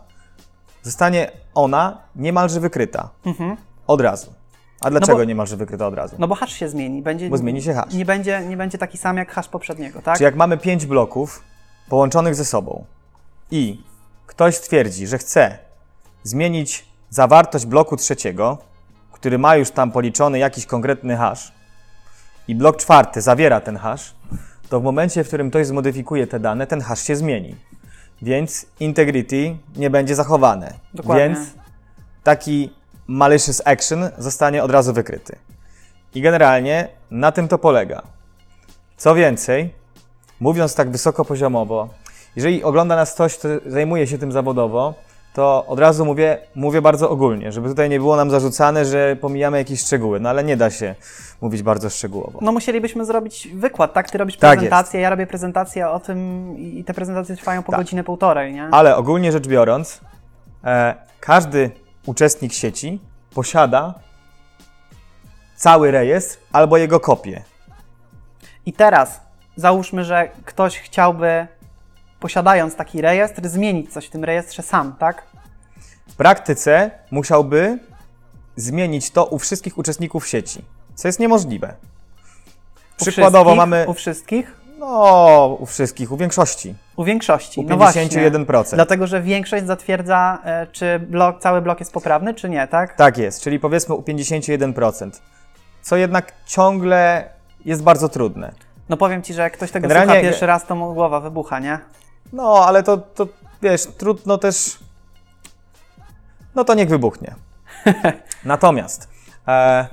zostanie 0.82 1.30
ona 1.54 1.98
niemalże 2.16 2.60
wykryta 2.60 3.08
Mhm. 3.26 3.56
od 3.86 4.00
razu. 4.00 4.32
A 4.80 4.90
dlaczego 4.90 5.18
bo- 5.18 5.24
niemalże 5.24 5.56
wykryta 5.56 5.86
od 5.86 5.94
razu? 5.94 6.16
No 6.18 6.28
bo 6.28 6.34
hash 6.34 6.52
się 6.52 6.68
zmieni. 6.68 7.02
Będzie, 7.02 7.28
Bo 7.30 7.36
zmieni 7.36 7.62
się 7.62 7.74
hash. 7.74 7.94
Nie 7.94 8.04
będzie, 8.04 8.40
nie 8.48 8.56
będzie 8.56 8.78
taki 8.78 8.98
sam 8.98 9.16
jak 9.16 9.32
hash 9.32 9.48
poprzedniego, 9.48 10.02
tak? 10.02 10.18
Czy 10.18 10.24
jak 10.24 10.36
mamy 10.36 10.58
pięć 10.58 10.86
bloków 10.86 11.42
połączonych 11.88 12.34
ze 12.34 12.44
sobą 12.44 12.84
i 13.50 13.84
ktoś 14.26 14.54
stwierdzi, 14.56 15.06
że 15.06 15.18
chce 15.18 15.58
zmienić 16.22 16.86
zawartość 17.10 17.66
bloku 17.66 17.96
trzeciego, 17.96 18.58
który 19.12 19.38
ma 19.38 19.56
już 19.56 19.70
tam 19.70 19.92
policzony 19.92 20.38
jakiś 20.38 20.66
konkretny 20.66 21.16
hash 21.16 21.52
i 22.48 22.54
blok 22.54 22.76
czwarty 22.76 23.20
zawiera 23.20 23.60
ten 23.60 23.76
hash, 23.76 24.14
to 24.68 24.80
w 24.80 24.82
momencie, 24.82 25.24
w 25.24 25.28
którym 25.28 25.50
ktoś 25.50 25.66
zmodyfikuje 25.66 26.26
te 26.26 26.40
dane, 26.40 26.66
ten 26.66 26.80
hash 26.80 27.02
się 27.02 27.16
zmieni. 27.16 27.56
Więc 28.22 28.66
integrity 28.80 29.56
nie 29.76 29.90
będzie 29.90 30.14
zachowane. 30.14 30.74
Dokładnie. 30.94 31.24
Więc 31.24 31.38
taki 32.22 32.72
malicious 33.06 33.62
action 33.64 34.10
zostanie 34.18 34.62
od 34.62 34.70
razu 34.70 34.92
wykryty. 34.92 35.36
I 36.14 36.20
generalnie 36.20 36.88
na 37.10 37.32
tym 37.32 37.48
to 37.48 37.58
polega. 37.58 38.02
Co 38.96 39.14
więcej, 39.14 39.74
mówiąc 40.40 40.74
tak 40.74 40.90
wysokopoziomowo, 40.90 41.88
jeżeli 42.36 42.64
ogląda 42.64 42.96
nas 42.96 43.14
ktoś, 43.14 43.38
kto 43.38 43.48
zajmuje 43.66 44.06
się 44.06 44.18
tym 44.18 44.32
zawodowo, 44.32 44.94
to 45.34 45.66
od 45.66 45.78
razu 45.78 46.04
mówię, 46.04 46.38
mówię 46.54 46.82
bardzo 46.82 47.10
ogólnie, 47.10 47.52
żeby 47.52 47.68
tutaj 47.68 47.90
nie 47.90 47.98
było 47.98 48.16
nam 48.16 48.30
zarzucane, 48.30 48.84
że 48.84 49.16
pomijamy 49.16 49.58
jakieś 49.58 49.80
szczegóły, 49.80 50.20
no 50.20 50.28
ale 50.28 50.44
nie 50.44 50.56
da 50.56 50.70
się 50.70 50.94
mówić 51.40 51.62
bardzo 51.62 51.90
szczegółowo. 51.90 52.38
No 52.42 52.52
musielibyśmy 52.52 53.04
zrobić 53.04 53.48
wykład, 53.48 53.92
tak? 53.92 54.10
Ty 54.10 54.18
robisz 54.18 54.36
Tak 54.36 54.52
prezentację, 54.58 55.00
ja 55.00 55.10
robię 55.10 55.26
prezentację 55.26 55.88
o 55.88 56.00
tym 56.00 56.18
i 56.58 56.84
te 56.84 56.94
prezentacje 56.94 57.36
trwają 57.36 57.62
po 57.62 57.72
Tak. 57.72 57.80
godzinę, 57.80 58.04
półtorej, 58.04 58.52
nie? 58.54 58.68
Ale 58.72 58.96
ogólnie 58.96 59.32
rzecz 59.32 59.46
biorąc, 59.48 60.00
e, 60.64 60.94
każdy 61.20 61.70
uczestnik 62.06 62.52
sieci 62.52 63.00
posiada 63.34 63.94
cały 65.56 65.90
rejestr 65.90 66.38
albo 66.52 66.76
jego 66.76 67.00
kopię. 67.00 67.42
I 68.66 68.72
teraz 68.72 69.20
załóżmy, 69.56 70.04
że 70.04 70.28
ktoś 70.44 70.78
chciałby, 70.78 71.46
posiadając 72.28 72.76
taki 72.76 73.00
rejestr, 73.00 73.48
zmienić 73.48 73.92
coś 73.92 74.06
w 74.06 74.10
tym 74.10 74.24
rejestrze 74.24 74.62
sam, 74.62 74.92
tak? 74.98 75.22
W 76.08 76.16
praktyce 76.16 76.90
musiałby 77.10 77.78
zmienić 78.56 79.10
to 79.10 79.24
u 79.24 79.38
wszystkich 79.38 79.78
uczestników 79.78 80.26
sieci, 80.26 80.64
co 80.94 81.08
jest 81.08 81.20
niemożliwe. 81.20 81.74
Przykładowo 82.96 83.54
mamy, 83.54 83.84
U 83.88 83.94
wszystkich? 83.94 84.60
no, 84.78 85.56
u 85.60 85.66
wszystkich, 85.66 86.12
u 86.12 86.16
większości, 86.16 86.74
U 86.96 87.04
większości. 87.04 87.60
u 87.60 87.62
no 87.62 87.76
właśnie. 87.76 88.06
51%. 88.08 88.74
Dlatego, 88.74 89.06
że 89.06 89.22
większość 89.22 89.66
zatwierdza, 89.66 90.38
e, 90.44 90.66
czy 90.66 90.98
blok, 90.98 91.40
cały 91.40 91.62
blok 91.62 91.80
jest 91.80 91.92
poprawny, 91.92 92.34
czy 92.34 92.48
nie, 92.48 92.66
tak? 92.68 92.96
Tak 92.96 93.18
jest, 93.18 93.40
czyli 93.42 93.60
powiedzmy 93.60 93.94
u 93.94 94.02
51%, 94.02 95.10
co 95.82 95.96
jednak 95.96 96.32
ciągle 96.46 97.28
jest 97.64 97.82
bardzo 97.82 98.08
trudne. 98.08 98.52
No 98.88 98.96
powiem 98.96 99.22
ci, 99.22 99.34
że 99.34 99.42
jak 99.42 99.52
ktoś 99.52 99.70
tego 99.70 99.88
Generalnie- 99.88 100.12
słucha 100.14 100.22
pierwszy 100.22 100.46
raz, 100.46 100.66
to 100.66 100.74
mu 100.74 100.94
głowa 100.94 101.20
wybucha, 101.20 101.58
nie? 101.58 101.78
No, 102.34 102.64
ale 102.66 102.82
to, 102.82 102.96
to 102.96 103.26
wiesz, 103.62 103.86
trudno 103.98 104.38
też. 104.38 104.78
No 106.54 106.64
to 106.64 106.74
niech 106.74 106.88
wybuchnie. 106.88 107.34
Natomiast 108.44 109.08
e, 109.48 109.86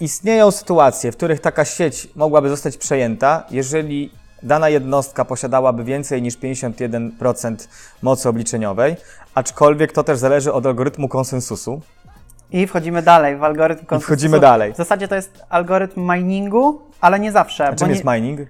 istnieją 0.00 0.50
sytuacje, 0.50 1.12
w 1.12 1.16
których 1.16 1.40
taka 1.40 1.64
sieć 1.64 2.08
mogłaby 2.14 2.48
zostać 2.48 2.76
przejęta, 2.76 3.44
jeżeli 3.50 4.12
dana 4.42 4.68
jednostka 4.68 5.24
posiadałaby 5.24 5.84
więcej 5.84 6.22
niż 6.22 6.38
51% 6.38 7.68
mocy 8.02 8.28
obliczeniowej, 8.28 8.96
aczkolwiek 9.34 9.92
to 9.92 10.04
też 10.04 10.18
zależy 10.18 10.52
od 10.52 10.66
algorytmu 10.66 11.08
konsensusu. 11.08 11.80
I 12.50 12.66
wchodzimy 12.66 13.02
dalej 13.02 13.36
w 13.36 13.44
algorytm 13.44 13.86
konsensusu. 13.86 14.06
wchodzimy 14.06 14.40
dalej. 14.40 14.72
W 14.72 14.76
zasadzie 14.76 15.08
to 15.08 15.14
jest 15.14 15.44
algorytm 15.48 16.12
miningu, 16.12 16.80
ale 17.00 17.20
nie 17.20 17.32
zawsze. 17.32 17.68
A 17.68 17.74
czym 17.74 17.88
nie... 17.88 17.94
jest 17.94 18.04
mining? 18.04 18.40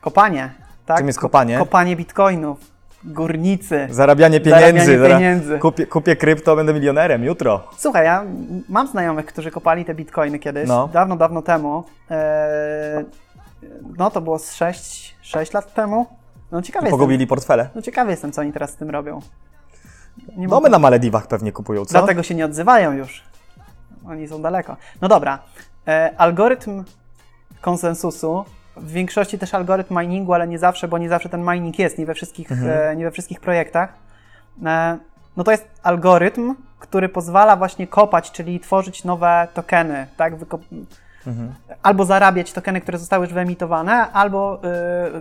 Kopanie, 0.00 0.63
tak? 0.86 0.98
Czym 0.98 1.06
jest 1.06 1.18
kopanie? 1.20 1.58
Kopanie 1.58 1.96
bitcoinów, 1.96 2.58
górnicy. 3.04 3.86
Zarabianie 3.90 4.40
pieniędzy. 4.40 4.86
Zarabianie 4.86 4.98
Zara- 4.98 5.18
pieniędzy. 5.18 5.58
Kupię, 5.58 5.86
kupię 5.86 6.16
krypto, 6.16 6.56
będę 6.56 6.74
milionerem 6.74 7.24
jutro. 7.24 7.62
Słuchaj, 7.76 8.04
ja 8.04 8.24
mam 8.68 8.86
znajomych, 8.88 9.26
którzy 9.26 9.50
kopali 9.50 9.84
te 9.84 9.94
bitcoiny 9.94 10.38
kiedyś, 10.38 10.68
No. 10.68 10.88
dawno, 10.92 11.16
dawno 11.16 11.42
temu. 11.42 11.84
Eee, 12.10 13.04
no 13.98 14.10
to 14.10 14.20
było 14.20 14.38
z 14.38 14.54
6, 14.54 15.16
6 15.22 15.52
lat 15.52 15.74
temu. 15.74 16.06
No 16.52 16.62
ciekawy 16.62 16.86
jestem, 16.86 16.98
Pogubili 16.98 17.26
portfele. 17.26 17.68
no 17.74 17.82
ciekawy 17.82 18.10
jestem, 18.10 18.32
co 18.32 18.40
oni 18.40 18.52
teraz 18.52 18.70
z 18.70 18.76
tym 18.76 18.90
robią. 18.90 19.20
Nie 20.36 20.48
mam 20.48 20.50
Domy 20.50 20.68
na 20.68 20.78
Malediwach 20.78 21.26
pewnie 21.26 21.52
kupują, 21.52 21.84
co? 21.84 21.92
Dlatego 21.92 22.22
się 22.22 22.34
nie 22.34 22.44
odzywają 22.44 22.92
już. 22.92 23.22
Oni 24.08 24.28
są 24.28 24.42
daleko. 24.42 24.76
No 25.02 25.08
dobra. 25.08 25.38
E, 25.88 26.10
algorytm 26.18 26.84
konsensusu, 27.60 28.44
w 28.76 28.90
większości 28.92 29.38
też 29.38 29.54
algorytm 29.54 29.98
miningu, 30.00 30.34
ale 30.34 30.48
nie 30.48 30.58
zawsze, 30.58 30.88
bo 30.88 30.98
nie 30.98 31.08
zawsze 31.08 31.28
ten 31.28 31.40
mining 31.50 31.78
jest, 31.78 31.98
nie 31.98 32.06
we 32.06 32.14
wszystkich, 32.14 32.48
e, 32.90 32.96
nie 32.96 33.04
we 33.04 33.10
wszystkich 33.10 33.40
projektach. 33.40 33.92
E, 34.66 34.98
no 35.36 35.44
to 35.44 35.50
jest 35.50 35.68
algorytm, 35.82 36.54
który 36.78 37.08
pozwala 37.08 37.56
właśnie 37.56 37.86
kopać, 37.86 38.30
czyli 38.30 38.60
tworzyć 38.60 39.04
nowe 39.04 39.48
tokeny, 39.54 40.06
tak? 40.16 40.36
Wyko- 40.36 40.58
Albo 41.82 42.04
zarabiać 42.04 42.52
tokeny, 42.52 42.80
które 42.80 42.98
zostały 42.98 43.24
już 43.24 43.34
wyemitowane, 43.34 44.12
albo 44.12 44.60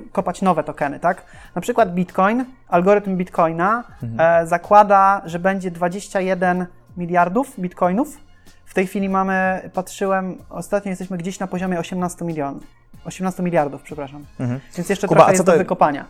y, 0.06 0.10
kopać 0.12 0.42
nowe 0.42 0.64
tokeny, 0.64 1.00
tak? 1.00 1.26
Na 1.56 1.62
przykład 1.62 1.94
Bitcoin, 1.94 2.46
algorytm 2.68 3.18
Bitcoina 3.18 3.84
e, 4.20 4.48
zakłada, 4.48 5.22
że 5.26 5.40
będzie 5.40 5.72
21 5.72 6.66
miliardów 6.98 7.60
bitcoinów. 7.60 8.18
W 8.66 8.74
tej 8.74 8.88
chwili 8.88 9.10
mamy, 9.10 9.70
patrzyłem, 9.74 10.38
ostatnio 10.50 10.90
jesteśmy 10.90 11.18
gdzieś 11.18 11.40
na 11.40 11.48
poziomie 11.48 11.80
18 11.80 12.26
milionów. 12.26 12.64
18 13.06 13.44
miliardów, 13.44 13.82
przepraszam. 13.82 14.26
Mhm. 14.40 14.60
Więc 14.78 14.90
jeszcze 14.90 15.08
Kuba, 15.08 15.20
trochę 15.20 15.32
jest 15.32 15.46
do 15.46 15.58
wykopania. 15.58 16.06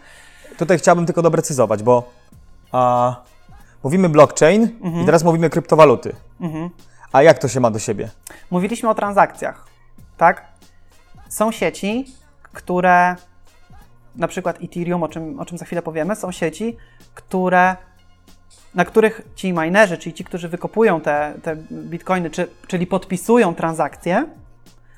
Tutaj 0.57 0.77
chciałbym 0.77 1.05
tylko 1.05 1.21
doprecyzować, 1.21 1.83
bo 1.83 2.11
a, 2.71 3.15
mówimy 3.83 4.09
blockchain 4.09 4.69
i 5.01 5.05
teraz 5.05 5.23
mówimy 5.23 5.49
kryptowaluty. 5.49 6.15
Mhm. 6.41 6.69
A 7.11 7.23
jak 7.23 7.39
to 7.39 7.47
się 7.47 7.59
ma 7.59 7.71
do 7.71 7.79
siebie? 7.79 8.09
Mówiliśmy 8.51 8.89
o 8.89 8.95
transakcjach. 8.95 9.65
tak? 10.17 10.45
Są 11.29 11.51
sieci, 11.51 12.05
które 12.53 13.15
na 14.15 14.27
przykład 14.27 14.57
Ethereum, 14.63 15.03
o 15.03 15.07
czym, 15.07 15.39
o 15.39 15.45
czym 15.45 15.57
za 15.57 15.65
chwilę 15.65 15.81
powiemy, 15.81 16.15
są 16.15 16.31
sieci, 16.31 16.77
które, 17.13 17.75
na 18.75 18.85
których 18.85 19.21
ci 19.35 19.53
minerzy, 19.53 19.97
czyli 19.97 20.13
ci, 20.13 20.23
którzy 20.23 20.49
wykopują 20.49 21.01
te, 21.01 21.33
te 21.41 21.55
bitcoiny, 21.71 22.29
czy, 22.29 22.47
czyli 22.67 22.87
podpisują 22.87 23.55
transakcje, 23.55 24.25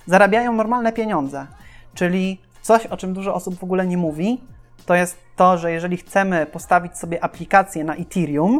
zarabiają 0.05 0.53
normalne 0.53 0.93
pieniądze. 0.93 1.45
Czyli 1.93 2.41
coś, 2.61 2.85
o 2.85 2.97
czym 2.97 3.13
dużo 3.13 3.33
osób 3.33 3.59
w 3.59 3.63
ogóle 3.63 3.87
nie 3.87 3.97
mówi, 3.97 4.41
to 4.85 4.95
jest 4.95 5.17
to, 5.35 5.57
że 5.57 5.71
jeżeli 5.71 5.97
chcemy 5.97 6.45
postawić 6.45 6.97
sobie 6.97 7.23
aplikację 7.23 7.83
na 7.83 7.95
Ethereum, 7.95 8.59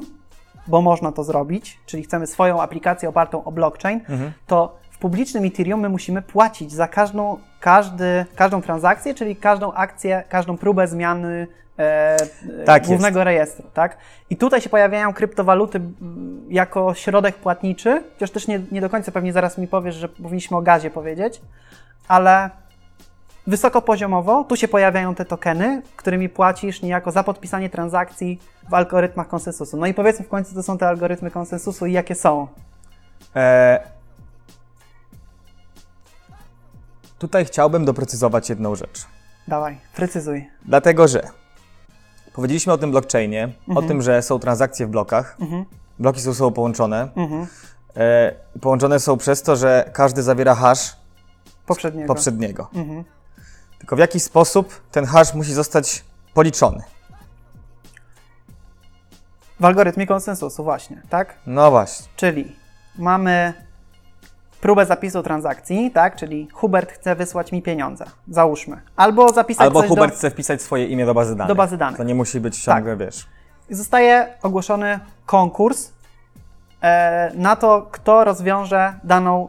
bo 0.68 0.82
można 0.82 1.12
to 1.12 1.24
zrobić, 1.24 1.80
czyli 1.86 2.04
chcemy 2.04 2.28
swoją 2.28 2.62
aplikację 2.62 3.10
opartą 3.10 3.44
o 3.44 3.52
blockchain, 3.52 4.02
to 4.48 4.78
w 4.82 4.85
publicznym 5.06 5.46
Ethereum 5.46 5.80
my 5.80 5.90
musimy 5.90 6.22
płacić 6.22 6.72
za 6.72 6.88
każdą, 6.88 7.38
każdy, 7.60 8.26
każdą 8.36 8.62
transakcję, 8.62 9.14
czyli 9.14 9.36
każdą 9.36 9.74
akcję, 9.74 10.24
każdą 10.30 10.58
próbę 10.58 10.88
zmiany 10.88 11.48
e, 11.80 12.18
Tak 12.66 12.84
e, 12.84 12.88
głównego 12.88 13.24
rejestru. 13.24 13.66
Tak? 13.74 13.98
I 14.30 14.38
tutaj 14.38 14.62
się 14.62 14.70
pojawiają 14.70 15.14
kryptowaluty 15.14 15.82
jako 16.50 16.94
środek 16.94 17.36
płatniczy, 17.36 18.04
chociaż 18.14 18.32
też 18.32 18.48
nie, 18.48 18.62
nie 18.72 18.82
do 18.82 18.90
końca 18.90 19.12
pewnie 19.12 19.34
zaraz 19.34 19.58
mi 19.58 19.68
powiesz, 19.68 19.96
że 19.96 20.10
powinniśmy 20.10 20.58
o 20.58 20.62
gazie 20.62 20.90
powiedzieć, 20.90 21.42
ale 22.08 22.50
wysokopoziomowo 23.48 24.44
tu 24.44 24.56
się 24.56 24.68
pojawiają 24.68 25.16
te 25.16 25.26
tokeny, 25.26 25.82
którymi 25.96 26.30
płacisz 26.30 26.82
niejako 26.82 27.12
za 27.12 27.24
podpisanie 27.24 27.70
transakcji 27.70 28.40
w 28.70 28.74
algorytmach 28.74 29.28
konsensusu. 29.28 29.78
No 29.78 29.88
i 29.88 29.94
powiedzmy 29.94 30.26
w 30.26 30.30
końcu, 30.30 30.56
co 30.56 30.64
są 30.64 30.78
te 30.78 30.88
algorytmy 30.88 31.32
konsensusu 31.32 31.86
i 31.86 31.92
jakie 31.92 32.16
są. 32.16 32.48
E, 33.36 33.95
tutaj 37.20 37.46
chciałbym 37.46 37.86
doprecyzować 37.86 38.50
jedną 38.50 38.76
rzecz. 38.76 39.06
Dawaj, 39.48 39.78
precyzuj. 39.96 40.50
Dlatego, 40.66 41.08
że 41.08 41.28
powiedzieliśmy 42.34 42.74
o 42.74 42.78
tym 42.78 42.92
blockchainie, 42.92 43.54
o 43.76 43.82
tym, 43.82 44.02
że 44.02 44.22
są 44.22 44.40
transakcje 44.40 44.88
w 44.88 44.90
blokach. 44.90 45.38
Bloki 46.00 46.22
są 46.22 46.34
sobą 46.34 46.52
połączone. 46.52 47.10
Mhm. 47.16 47.48
E, 47.98 48.32
połączone 48.62 49.00
są 49.00 49.18
przez 49.18 49.42
to, 49.42 49.56
że 49.56 49.90
każdy 49.94 50.24
zawiera 50.24 50.56
hash 50.56 50.96
Poprzedniego. 51.66 52.08
poprzedniego. 52.08 52.70
Mhm. 52.74 53.04
Tylko 53.80 53.96
w 53.96 54.00
jaki 54.00 54.20
sposób 54.20 54.82
ten 54.92 55.06
hash 55.06 55.34
musi 55.34 55.54
zostać 55.54 56.04
policzony? 56.34 56.84
W 59.60 59.66
algorytmie 59.66 60.08
konsensusu, 60.08 60.64
właśnie, 60.64 61.02
tak? 61.10 61.36
No 61.48 61.72
właśnie. 61.72 62.08
Czyli 62.16 62.56
mamy 62.98 63.54
próbę 64.66 64.86
zapisu 64.86 65.24
transakcji, 65.24 65.92
tak? 65.92 66.16
Czyli 66.16 66.48
Hubert 66.54 66.92
chce 66.92 67.16
wysłać 67.16 67.52
mi 67.52 67.62
pieniądze, 67.62 68.06
załóżmy. 68.28 68.82
Albo 68.96 69.30
zapisać 69.30 69.66
Albo 69.66 69.84
Hubert 69.84 70.12
do... 70.12 70.18
chce 70.18 70.30
wpisać 70.32 70.62
swoje 70.62 70.86
imię 70.86 71.06
do 71.06 71.14
bazy 71.14 71.36
danych. 71.36 71.48
Do 71.48 71.56
bazy 71.56 71.78
danych. 71.78 71.98
To 71.98 72.04
nie 72.04 72.16
musi 72.16 72.40
być 72.40 72.66
Tak. 72.66 72.76
ciągle, 72.76 72.98
wiesz. 72.98 73.28
I 73.70 73.76
Zostaje 73.76 74.28
ogłoszony 74.44 75.00
konkurs 75.26 75.92
e, 76.82 77.32
na 77.36 77.56
to, 77.56 77.88
kto 77.92 78.24
rozwiąże 78.24 78.94
daną 79.04 79.48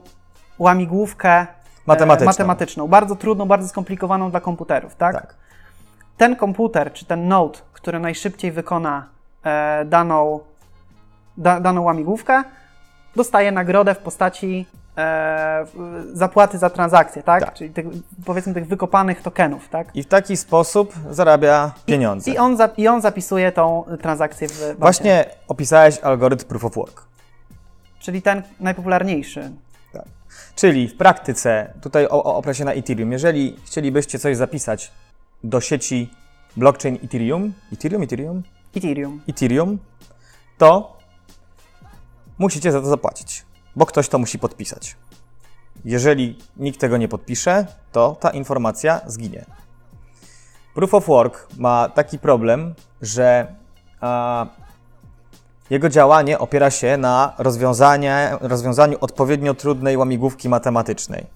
łamigłówkę 0.59 1.31
e, 1.31 1.47
Matematyczną. 1.87 2.27
matematyczną. 2.27 2.89
Bardzo 2.89 3.17
trudną, 3.17 3.47
bardzo 3.47 3.69
skomplikowaną 3.69 4.31
dla 4.31 4.41
komputerów, 4.41 4.95
tak? 4.95 5.15
Tak. 5.15 5.35
Ten 6.17 6.37
komputer, 6.37 6.93
czy 6.93 7.05
ten 7.05 7.29
node, 7.29 7.59
który 7.73 7.99
najszybciej 7.99 8.53
wykona 8.53 9.07
e, 9.45 9.85
daną, 9.85 10.41
da, 11.37 11.61
daną 11.61 11.83
łamigłówkę, 11.83 12.43
dostaje 13.17 13.53
nagrodę 13.53 13.95
w 13.95 13.99
postaci 13.99 14.67
e, 14.97 15.67
zapłaty 16.13 16.59
za 16.59 16.71
transakcję, 16.71 17.23
tak? 17.23 17.45
Tak. 17.45 17.55
Czyli 17.55 17.71
tych, 17.71 17.87
powiedzmy 18.25 18.55
tych 18.55 18.67
wykopanych 18.67 19.23
tokenów, 19.23 19.69
tak? 19.69 19.97
I 19.97 20.03
w 20.03 20.07
taki 20.07 20.37
sposób 20.37 20.95
zarabia 21.11 21.73
pieniądze. 21.87 22.31
I 22.31 22.39
on, 22.39 22.57
za, 22.57 22.71
I 22.77 22.89
on 22.89 23.01
zapisuje 23.03 23.53
tą 23.53 23.85
transakcję 24.03 24.49
w 24.49 24.61
bancie. 24.61 24.77
Właśnie 24.79 25.25
opisałeś 25.49 25.99
algorytm 25.99 26.49
Proof 26.49 26.65
of 26.65 26.75
Work. 26.75 27.03
Czyli 27.99 28.23
ten 28.23 28.43
najpopularniejszy. 28.61 29.51
Tak. 29.93 30.05
Czyli 30.57 30.89
w 30.89 30.97
praktyce, 30.97 31.73
tutaj 31.81 32.07
o, 32.07 32.25
o, 32.25 32.43
na 32.65 32.73
Ethereum, 32.73 33.13
jeżeli 33.13 33.57
chcielibyście 33.65 34.19
coś 34.19 34.37
zapisać 34.37 34.93
do 35.45 35.61
sieci 35.61 36.11
blockchain 36.57 36.99
Ethereum, 37.05 37.53
Ethereum, 37.73 38.03
Ethereum, 38.03 38.43
Ethereum. 38.77 39.21
Ethereum, 39.29 39.79
to 40.59 40.97
musicie 42.39 42.73
za 42.73 42.81
to 42.81 42.87
zapłacić, 42.87 43.46
bo 43.77 43.87
ktoś 43.87 44.09
to 44.09 44.19
musi 44.19 44.39
podpisać. 44.39 44.97
Jeżeli 45.85 46.39
nikt 46.57 46.81
tego 46.81 46.97
nie 46.97 47.09
podpisze, 47.09 47.67
to 47.93 48.17
ta 48.21 48.31
informacja 48.31 49.01
zginie. 49.07 49.45
Proof 50.75 50.95
of 50.95 51.07
Work 51.07 51.49
ma 51.59 51.89
taki 51.89 52.19
problem, 52.19 52.75
że 53.03 53.55
a, 54.01 54.47
jego 55.71 55.89
działanie 55.89 56.39
opiera 56.39 56.71
się 56.71 56.97
na 56.97 57.35
rozwiązanie, 57.39 58.37
rozwiązaniu 58.41 58.99
odpowiednio 59.01 59.55
trudnej 59.55 59.97
łamigłówki 59.97 60.49
matematycznej, 60.49 61.27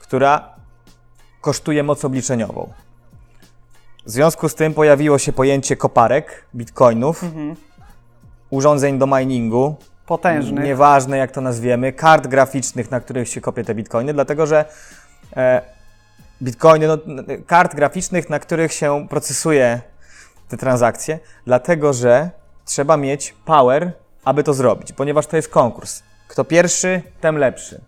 która 0.00 0.54
kosztuje 1.40 1.82
moc 1.82 2.04
obliczeniową. 2.04 2.72
W 4.06 4.10
związku 4.10 4.48
z 4.48 4.54
tym 4.54 4.74
pojawiło 4.74 5.18
się 5.18 5.32
pojęcie 5.32 5.76
koparek, 5.76 6.46
bitcoinów, 6.54 7.24
urządzeń 8.50 8.98
do 8.98 9.06
miningu, 9.06 9.76
Potężny. 10.06 10.62
nieważne 10.62 11.18
jak 11.18 11.30
to 11.30 11.40
nazwiemy, 11.40 11.92
kart 11.92 12.26
graficznych, 12.26 12.90
na 12.90 13.00
których 13.00 13.28
się 13.28 13.40
kopie 13.40 13.64
te 13.64 13.74
bitcoiny, 13.74 14.14
dlatego 14.14 14.46
że 14.46 14.64
e, 15.36 15.62
bitcoiny, 16.42 16.88
no, 16.88 16.98
kart 17.46 17.74
graficznych, 17.74 18.30
na 18.30 18.38
których 18.38 18.72
się 18.72 19.06
procesuje 19.10 19.80
te 20.48 20.56
transakcje, 20.56 21.18
dlatego 21.46 21.92
że 21.92 22.30
trzeba 22.64 22.96
mieć 22.96 23.34
power, 23.44 23.92
aby 24.24 24.42
to 24.42 24.54
zrobić, 24.54 24.92
ponieważ 24.92 25.26
to 25.26 25.36
jest 25.36 25.48
konkurs. 25.48 26.02
Kto 26.28 26.44
pierwszy, 26.44 27.02
ten 27.20 27.36
lepszy. 27.36 27.80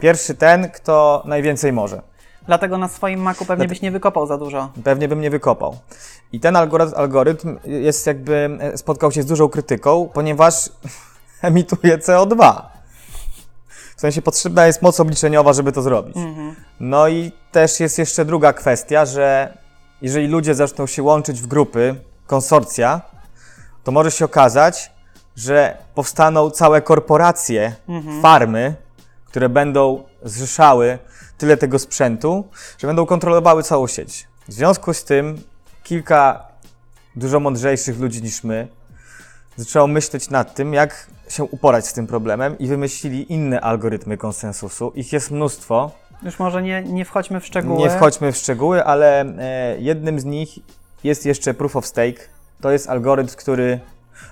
Pierwszy 0.00 0.34
ten, 0.34 0.70
kto 0.70 1.22
najwięcej 1.26 1.72
może. 1.72 2.02
Dlatego 2.46 2.78
na 2.78 2.88
swoim 2.88 3.20
Macu 3.20 3.44
pewnie 3.44 3.68
byś 3.68 3.82
nie 3.82 3.90
wykopał 3.90 4.26
za 4.26 4.38
dużo. 4.38 4.72
Pewnie 4.84 5.08
bym 5.08 5.20
nie 5.20 5.30
wykopał. 5.30 5.76
I 6.32 6.40
ten 6.40 6.56
algorytm, 6.56 6.94
algorytm 6.96 7.58
jest 7.64 8.06
jakby, 8.06 8.58
e, 8.60 8.78
spotkał 8.78 9.12
się 9.12 9.22
z 9.22 9.26
dużą 9.26 9.48
krytyką, 9.48 10.08
ponieważ 10.12 10.70
emituje 11.48 11.98
CO2. 11.98 12.62
W 13.96 14.00
sensie 14.00 14.22
potrzebna 14.22 14.66
jest 14.66 14.82
moc 14.82 15.00
obliczeniowa, 15.00 15.52
żeby 15.52 15.72
to 15.72 15.82
zrobić. 15.82 16.16
No 16.80 17.08
i 17.08 17.32
też 17.52 17.80
jest 17.80 17.98
jeszcze 17.98 18.24
druga 18.24 18.52
kwestia, 18.52 19.06
że 19.06 19.58
jeżeli 20.02 20.26
ludzie 20.26 20.54
zaczną 20.54 20.86
się 20.86 21.02
łączyć 21.02 21.40
w 21.40 21.46
grupy, 21.46 21.94
konsorcja, 22.26 23.00
to 23.84 23.92
może 23.92 24.10
się 24.10 24.24
okazać, 24.24 24.92
że 25.36 25.76
powstaną 25.94 26.50
całe 26.50 26.82
korporacje, 26.82 27.74
farmy, 28.22 28.74
które 29.24 29.48
będą 29.48 30.04
zrzeszały 30.22 30.98
tyle 31.38 31.56
tego 31.56 31.78
sprzętu, 31.78 32.44
że 32.78 32.86
będą 32.86 33.06
kontrolowały 33.06 33.62
całą 33.62 33.86
sieć. 33.86 34.28
W 34.48 34.52
związku 34.52 34.94
z 34.94 35.04
tym 35.04 35.42
kilka 35.82 36.44
dużo 37.16 37.40
mądrzejszych 37.40 38.00
ludzi 38.00 38.22
niż 38.22 38.44
my 38.44 38.68
zaczęło 39.60 39.86
myśleć 39.86 40.30
nad 40.30 40.54
tym, 40.54 40.74
jak 40.74 41.06
się 41.28 41.44
uporać 41.44 41.86
z 41.86 41.92
tym 41.92 42.06
problemem 42.06 42.58
i 42.58 42.66
wymyślili 42.66 43.32
inne 43.32 43.60
algorytmy 43.60 44.16
konsensusu. 44.16 44.92
Ich 44.94 45.12
jest 45.12 45.30
mnóstwo. 45.30 45.90
Już 46.22 46.38
może 46.38 46.62
nie, 46.62 46.82
nie 46.82 47.04
wchodźmy 47.04 47.40
w 47.40 47.46
szczegóły. 47.46 47.78
Nie 47.78 47.90
wchodźmy 47.90 48.32
w 48.32 48.36
szczegóły, 48.36 48.84
ale 48.84 49.20
e, 49.20 49.80
jednym 49.80 50.20
z 50.20 50.24
nich 50.24 50.58
jest 51.04 51.26
jeszcze 51.26 51.54
Proof 51.54 51.76
of 51.76 51.86
Stake. 51.86 52.20
To 52.60 52.70
jest 52.70 52.88
algorytm, 52.90 53.36
który. 53.36 53.80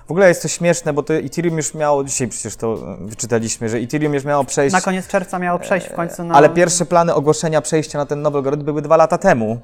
W 0.07 0.11
ogóle 0.11 0.27
jest 0.27 0.41
to 0.41 0.47
śmieszne, 0.47 0.93
bo 0.93 1.03
to 1.03 1.13
Ethereum 1.13 1.57
już 1.57 1.73
miało, 1.73 2.03
dzisiaj 2.03 2.27
przecież 2.27 2.55
to 2.55 2.73
e, 2.73 2.97
wyczytaliśmy, 3.07 3.69
że 3.69 3.77
Ethereum 3.77 4.13
już 4.13 4.23
miało 4.23 4.43
przejść. 4.43 4.73
Na 4.73 4.81
koniec 4.81 5.07
czerwca 5.07 5.39
miało 5.39 5.59
przejść 5.59 5.87
w 5.87 5.93
końcu 5.93 6.23
na... 6.23 6.35
Ale 6.35 6.49
pierwsze 6.49 6.85
plany 6.85 7.13
ogłoszenia 7.13 7.61
przejścia 7.61 7.97
na 7.97 8.05
ten 8.05 8.21
nowy 8.21 8.37
algorytm 8.37 8.65
były 8.65 8.81
dwa 8.81 8.97
lata 8.97 9.17
temu. 9.17 9.61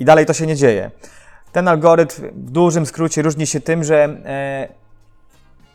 I 0.00 0.04
dalej 0.04 0.26
to 0.26 0.32
się 0.32 0.46
nie 0.46 0.56
dzieje. 0.56 0.90
Ten 1.52 1.68
algorytm 1.68 2.22
w 2.32 2.50
dużym 2.50 2.86
skrócie 2.86 3.22
różni 3.22 3.46
się 3.46 3.60
tym, 3.60 3.84
że 3.84 4.04
e, 4.04 4.68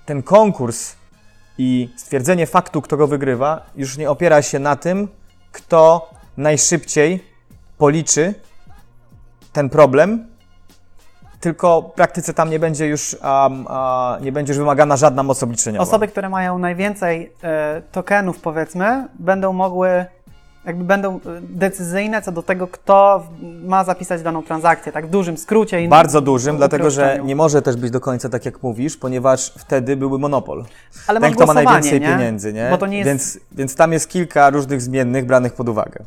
ten 0.06 0.24
konkurs 0.24 0.96
i 1.58 1.90
stwierdzenie 1.98 2.48
faktu, 2.48 2.82
kto 2.82 2.98
go 2.98 3.08
wygrywa, 3.08 3.66
już 3.76 3.98
nie 3.98 4.10
opiera 4.10 4.42
się 4.42 4.60
na 4.60 4.76
tym, 4.76 5.08
kto 5.52 6.10
najszybciej 6.38 7.24
policzy 7.78 8.34
ten 9.54 9.70
problem, 9.70 10.28
tylko 11.40 11.82
w 11.82 11.92
praktyce 11.92 12.34
tam 12.34 12.50
nie 12.50 12.60
będzie 12.60 12.88
już, 12.88 13.18
um, 13.24 13.66
nie 14.22 14.32
będzie 14.32 14.54
już 14.54 14.60
wymagana 14.60 14.98
żadna 14.98 15.24
moc 15.24 15.44
obliczeniowa. 15.44 15.84
Osoby, 15.84 16.08
które 16.08 16.30
mają 16.30 16.60
najwięcej 16.60 17.34
e, 17.44 17.82
tokenów, 17.92 18.40
powiedzmy, 18.40 19.08
będą 19.20 19.54
mogły 19.54 20.06
jakby 20.68 20.84
będą 20.84 21.18
y, 21.18 21.20
decyzyjne 21.42 22.22
co 22.22 22.32
do 22.32 22.44
tego, 22.44 22.68
kto 22.68 23.28
ma 23.64 23.84
zapisać 23.84 24.22
daną 24.22 24.44
transakcję, 24.44 24.92
tak 24.92 25.08
w 25.08 25.10
dużym 25.10 25.38
skrócie. 25.38 25.84
I 25.84 25.88
Bardzo 25.90 26.22
dużym, 26.22 26.58
dlatego 26.58 26.90
że 26.92 27.20
nie 27.24 27.36
może 27.36 27.62
też 27.62 27.76
być 27.76 27.92
do 27.92 28.00
końca 28.00 28.30
tak, 28.30 28.46
jak 28.46 28.64
mówisz, 28.64 28.98
ponieważ 28.98 29.54
wtedy 29.58 29.96
byłby 29.98 30.20
monopol. 30.20 30.66
Ale 31.08 31.20
Ten, 31.20 31.34
kto 31.34 31.46
ma 31.46 31.54
najwięcej 31.54 32.02
nie? 32.02 32.08
pieniędzy, 32.08 32.54
nie? 32.54 32.68
Bo 32.72 32.78
to 32.78 32.88
nie 32.88 32.98
jest 32.98 33.08
więc, 33.10 33.40
więc 33.52 33.76
tam 33.76 33.94
jest 33.94 34.10
kilka 34.10 34.50
różnych 34.50 34.82
zmiennych 34.82 35.26
branych 35.26 35.54
pod 35.54 35.70
uwagę. 35.70 36.04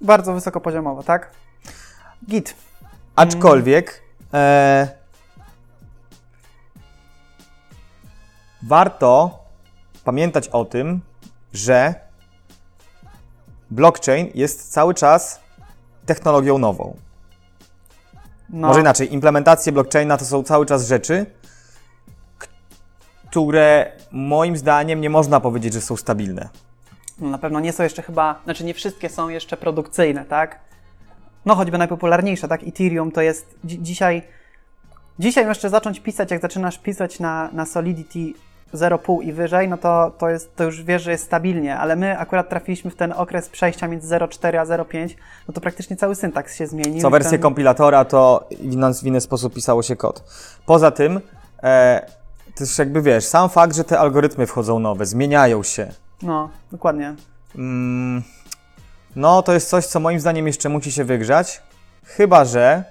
bardzo 0.00 0.34
wysokopoziomowo, 0.34 1.02
tak? 1.02 1.30
Git. 2.28 2.54
Aczkolwiek 3.16 4.02
e, 4.34 4.88
warto 8.62 9.38
pamiętać 10.04 10.48
o 10.48 10.64
tym, 10.64 11.00
że 11.52 11.94
blockchain 13.70 14.30
jest 14.34 14.72
cały 14.72 14.94
czas 14.94 15.40
technologią 16.06 16.58
nową. 16.58 16.96
No, 18.50 18.68
Może 18.68 18.80
inaczej, 18.80 19.14
implementacje 19.14 19.72
blockchaina 19.72 20.16
to 20.16 20.24
są 20.24 20.42
cały 20.42 20.66
czas 20.66 20.86
rzeczy, 20.86 21.26
które 23.30 23.92
moim 24.12 24.56
zdaniem 24.56 25.00
nie 25.00 25.10
można 25.10 25.40
powiedzieć, 25.40 25.72
że 25.72 25.80
są 25.80 25.96
stabilne. 25.96 26.48
no 27.18 27.28
na 27.30 27.38
pewno 27.38 27.60
nie 27.60 27.72
są 27.72 27.82
jeszcze 27.82 28.02
chyba, 28.02 28.40
znaczy 28.44 28.64
nie 28.64 28.74
wszystkie 28.74 29.08
są 29.08 29.28
jeszcze 29.28 29.56
produkcyjne, 29.56 30.24
tak? 30.24 30.60
No 31.44 31.54
choćby 31.54 31.78
najpopularniejsze, 31.78 32.48
tak? 32.48 32.62
Ethereum 32.62 33.12
to 33.12 33.20
jest 33.20 33.54
dzi- 33.64 33.82
dzisiaj. 33.82 34.22
Dzisiaj 35.18 35.46
jeszcze 35.46 35.70
zacząć 35.70 36.00
pisać, 36.00 36.30
jak 36.30 36.42
zaczynasz 36.42 36.78
pisać 36.78 37.20
na, 37.20 37.50
na 37.52 37.66
Solidity 37.66 38.32
0,5 38.74 39.22
i 39.24 39.32
wyżej, 39.32 39.68
no 39.68 39.76
to, 39.78 40.12
to, 40.18 40.28
jest, 40.28 40.56
to 40.56 40.64
już 40.64 40.82
wiesz, 40.82 41.02
że 41.02 41.10
jest 41.10 41.24
stabilnie, 41.24 41.76
ale 41.78 41.96
my 41.96 42.18
akurat 42.18 42.48
trafiliśmy 42.48 42.90
w 42.90 42.96
ten 42.96 43.12
okres 43.12 43.48
przejścia 43.48 43.88
między 43.88 44.14
0,4 44.14 44.56
a 44.56 44.64
0,5, 44.64 45.14
no 45.48 45.54
to 45.54 45.60
praktycznie 45.60 45.96
cały 45.96 46.14
syntaks 46.14 46.56
się 46.56 46.66
zmienił. 46.66 47.02
Co 47.02 47.10
wersję 47.10 47.30
ten- 47.30 47.40
kompilatora, 47.40 48.04
to 48.04 48.48
w 48.50 48.60
inny, 48.64 48.94
w 48.94 49.02
inny 49.02 49.20
sposób 49.20 49.54
pisało 49.54 49.82
się 49.82 49.96
kod. 49.96 50.24
Poza 50.66 50.90
tym, 50.90 51.20
e, 51.62 52.06
też 52.54 52.78
jakby 52.78 53.02
wiesz, 53.02 53.24
sam 53.24 53.48
fakt, 53.48 53.76
że 53.76 53.84
te 53.84 53.98
algorytmy 53.98 54.46
wchodzą 54.46 54.78
nowe, 54.78 55.06
zmieniają 55.06 55.62
się, 55.62 55.88
No, 56.22 56.50
dokładnie. 56.72 57.14
mm, 57.56 58.22
no 59.16 59.42
to 59.42 59.52
jest 59.52 59.68
coś, 59.68 59.86
co 59.86 60.00
moim 60.00 60.20
zdaniem 60.20 60.46
jeszcze 60.46 60.68
musi 60.68 60.92
się 60.92 61.04
wygrzać, 61.04 61.62
chyba 62.04 62.44
że 62.44 62.84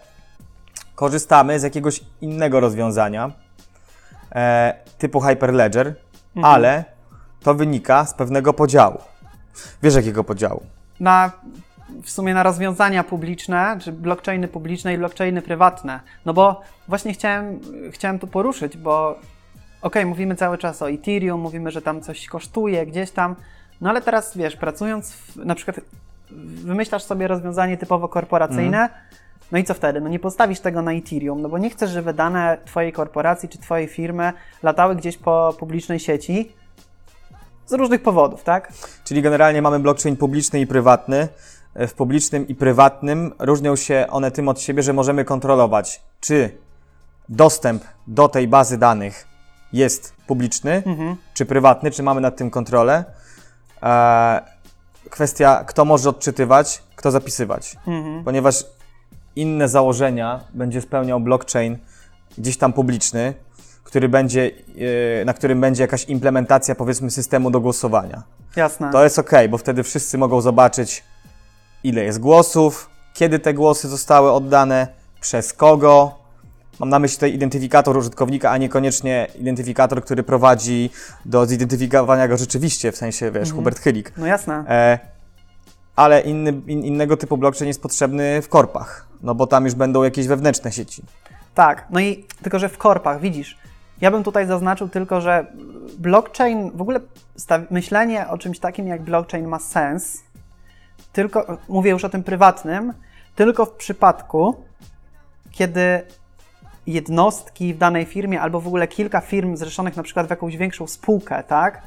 korzystamy 0.96 1.60
z 1.60 1.64
jakiegoś 1.64 2.02
innego 2.22 2.60
rozwiązania, 2.60 3.32
e, 4.36 4.74
typu 5.00 5.20
Hyperledger, 5.20 5.96
Mhm. 6.36 6.54
ale 6.56 6.84
to 7.44 7.54
wynika 7.56 8.06
z 8.06 8.14
pewnego 8.14 8.54
podziału. 8.54 8.98
Wiesz 9.84 9.96
jakiego 9.96 10.24
podziału? 10.24 10.64
na 11.00 11.32
w 12.04 12.10
sumie 12.10 12.34
na 12.34 12.44
rozwiązania 12.44 13.04
publiczne, 13.04 13.78
czy 13.82 13.92
blockchainy 13.92 14.48
publiczne 14.48 14.94
i 14.94 14.98
blockchainy 14.98 15.42
prywatne. 15.42 16.00
No 16.26 16.34
bo 16.34 16.62
właśnie 16.88 17.14
chciałem, 17.14 17.60
chciałem 17.92 18.20
tu 18.20 18.28
poruszyć, 18.28 18.78
bo 18.78 19.20
okej, 19.82 20.06
mówimy 20.06 20.36
cały 20.36 20.58
czas 20.58 20.82
o 20.82 20.90
Ethereum, 20.92 21.42
mówimy, 21.42 21.72
że 21.72 21.82
tam 21.82 22.02
coś 22.02 22.28
kosztuje 22.28 22.86
gdzieś 22.86 23.12
tam, 23.12 23.36
no 23.82 23.90
ale 23.90 24.02
teraz 24.02 24.38
wiesz, 24.38 24.56
pracując 24.56 25.12
w, 25.14 25.36
na 25.36 25.56
przykład 25.56 25.80
wymyślasz 26.64 27.04
sobie 27.04 27.28
rozwiązanie 27.28 27.78
typowo 27.78 28.08
korporacyjne, 28.08 28.90
no 29.52 29.58
i 29.58 29.64
co 29.64 29.74
wtedy? 29.74 30.02
No 30.02 30.10
nie 30.10 30.20
postawisz 30.20 30.60
tego 30.60 30.82
na 30.82 30.94
Ethereum, 30.94 31.42
no 31.42 31.50
bo 31.50 31.58
nie 31.58 31.70
chcesz, 31.70 31.92
żeby 31.92 32.14
dane 32.14 32.58
twojej 32.66 32.94
korporacji 32.94 33.50
czy 33.50 33.58
twojej 33.58 33.88
firmy 33.88 34.34
latały 34.64 34.96
gdzieś 34.96 35.18
po 35.18 35.56
publicznej 35.60 36.00
sieci 36.00 36.52
z 37.66 37.74
różnych 37.74 38.04
powodów, 38.04 38.44
tak? 38.44 38.74
Czyli 39.04 39.22
generalnie 39.22 39.62
mamy 39.62 39.80
blockchain 39.80 40.16
publiczny 40.18 40.60
i 40.60 40.68
prywatny. 40.68 41.28
E, 41.76 41.88
W 41.88 41.94
publicznym 41.94 42.48
i 42.48 42.56
prywatnym 42.56 43.32
różnią 43.40 43.76
się 43.76 44.06
one 44.10 44.32
tym 44.32 44.48
od 44.50 44.62
siebie, 44.62 44.84
że 44.84 44.94
możemy 44.94 45.26
kontrolować, 45.26 46.02
czy 46.20 46.58
dostęp 47.30 47.84
do 48.08 48.28
tej 48.28 48.48
bazy 48.48 48.78
danych 48.78 49.28
jest 49.74 50.14
publiczny, 50.28 50.84
czy 51.34 51.46
prywatny, 51.46 51.92
czy 51.92 52.04
mamy 52.04 52.22
nad 52.22 52.38
tym 52.38 52.50
kontrolę. 52.50 53.04
E, 53.84 54.42
kwestia, 55.10 55.64
kto 55.68 55.86
może 55.86 56.10
odczytywać, 56.10 56.84
kto 56.96 57.12
zapisywać. 57.12 57.76
Ponieważ 58.26 58.66
inne 59.36 59.70
założenia 59.70 60.40
będzie 60.54 60.82
spełniał 60.82 61.20
blockchain 61.20 61.78
gdzieś 62.38 62.58
tam 62.58 62.74
publiczny, 62.74 63.34
który 63.84 64.10
będzie, 64.10 64.52
e, 65.22 65.26
na 65.26 65.34
którym 65.34 65.62
będzie 65.62 65.84
jakaś 65.84 66.06
implementacja, 66.06 66.76
powiedzmy, 66.76 67.12
systemu 67.12 67.52
do 67.52 67.62
głosowania. 67.62 68.24
Jasne. 68.56 68.92
To 68.92 69.04
jest 69.04 69.20
ok, 69.20 69.32
bo 69.50 69.58
wtedy 69.58 69.84
wszyscy 69.84 70.18
mogą 70.18 70.42
zobaczyć, 70.42 71.04
ile 71.84 72.04
jest 72.04 72.20
głosów, 72.20 72.90
kiedy 73.14 73.40
te 73.40 73.54
głosy 73.54 73.88
zostały 73.88 74.32
oddane, 74.32 74.88
przez 75.22 75.54
kogo. 75.54 76.20
Mam 76.80 76.90
na 76.90 77.00
myśli 77.00 77.16
tutaj 77.16 77.34
identyfikator 77.34 77.98
użytkownika, 77.98 78.52
a 78.52 78.58
niekoniecznie 78.58 79.28
identyfikator, 79.36 80.04
który 80.04 80.24
prowadzi 80.24 80.90
do 81.26 81.46
zidentyfikowania 81.46 82.28
go 82.28 82.38
rzeczywiście, 82.38 82.92
w 82.92 82.98
sensie, 82.98 83.32
wiesz, 83.32 83.52
Hubert 83.52 83.80
Chylik. 83.80 84.14
No 84.18 84.26
jasne. 84.26 84.64
E, 84.68 85.00
ale 86.00 86.22
inny, 86.22 86.62
in, 86.68 86.86
innego 86.86 87.18
typu 87.18 87.38
blockchain 87.38 87.68
jest 87.68 87.82
potrzebny 87.82 88.42
w 88.42 88.50
korpach, 88.50 89.08
no 89.22 89.36
bo 89.36 89.48
tam 89.48 89.66
już 89.66 89.76
będą 89.76 90.04
jakieś 90.04 90.28
wewnętrzne 90.28 90.72
sieci. 90.72 91.04
Tak, 91.56 91.86
no 91.90 92.00
i 92.00 92.26
tylko, 92.42 92.60
że 92.60 92.70
w 92.70 92.78
korpach, 92.78 93.22
widzisz, 93.22 93.58
ja 94.02 94.12
bym 94.12 94.24
tutaj 94.24 94.48
zaznaczył 94.48 94.90
tylko, 94.90 95.22
że 95.22 95.46
blockchain, 95.98 96.72
w 96.72 96.82
ogóle 96.82 97.00
myślenie 97.70 98.28
o 98.28 98.38
czymś 98.38 98.60
takim 98.60 98.88
jak 98.88 99.02
blockchain 99.02 99.48
ma 99.48 99.60
sens, 99.60 100.24
tylko, 101.14 101.58
mówię 101.70 101.92
już 101.92 102.04
o 102.04 102.10
tym 102.10 102.24
prywatnym, 102.24 102.94
tylko 103.36 103.66
w 103.66 103.72
przypadku, 103.72 104.56
kiedy 105.52 106.02
jednostki 106.88 107.74
w 107.74 107.78
danej 107.78 108.06
firmie 108.06 108.42
albo 108.42 108.62
w 108.62 108.68
ogóle 108.68 108.88
kilka 108.88 109.22
firm 109.22 109.58
zrzeszonych 109.58 109.96
na 109.96 110.04
przykład 110.04 110.28
w 110.28 110.30
jakąś 110.30 110.58
większą 110.58 110.88
spółkę, 110.88 111.44
tak, 111.44 111.82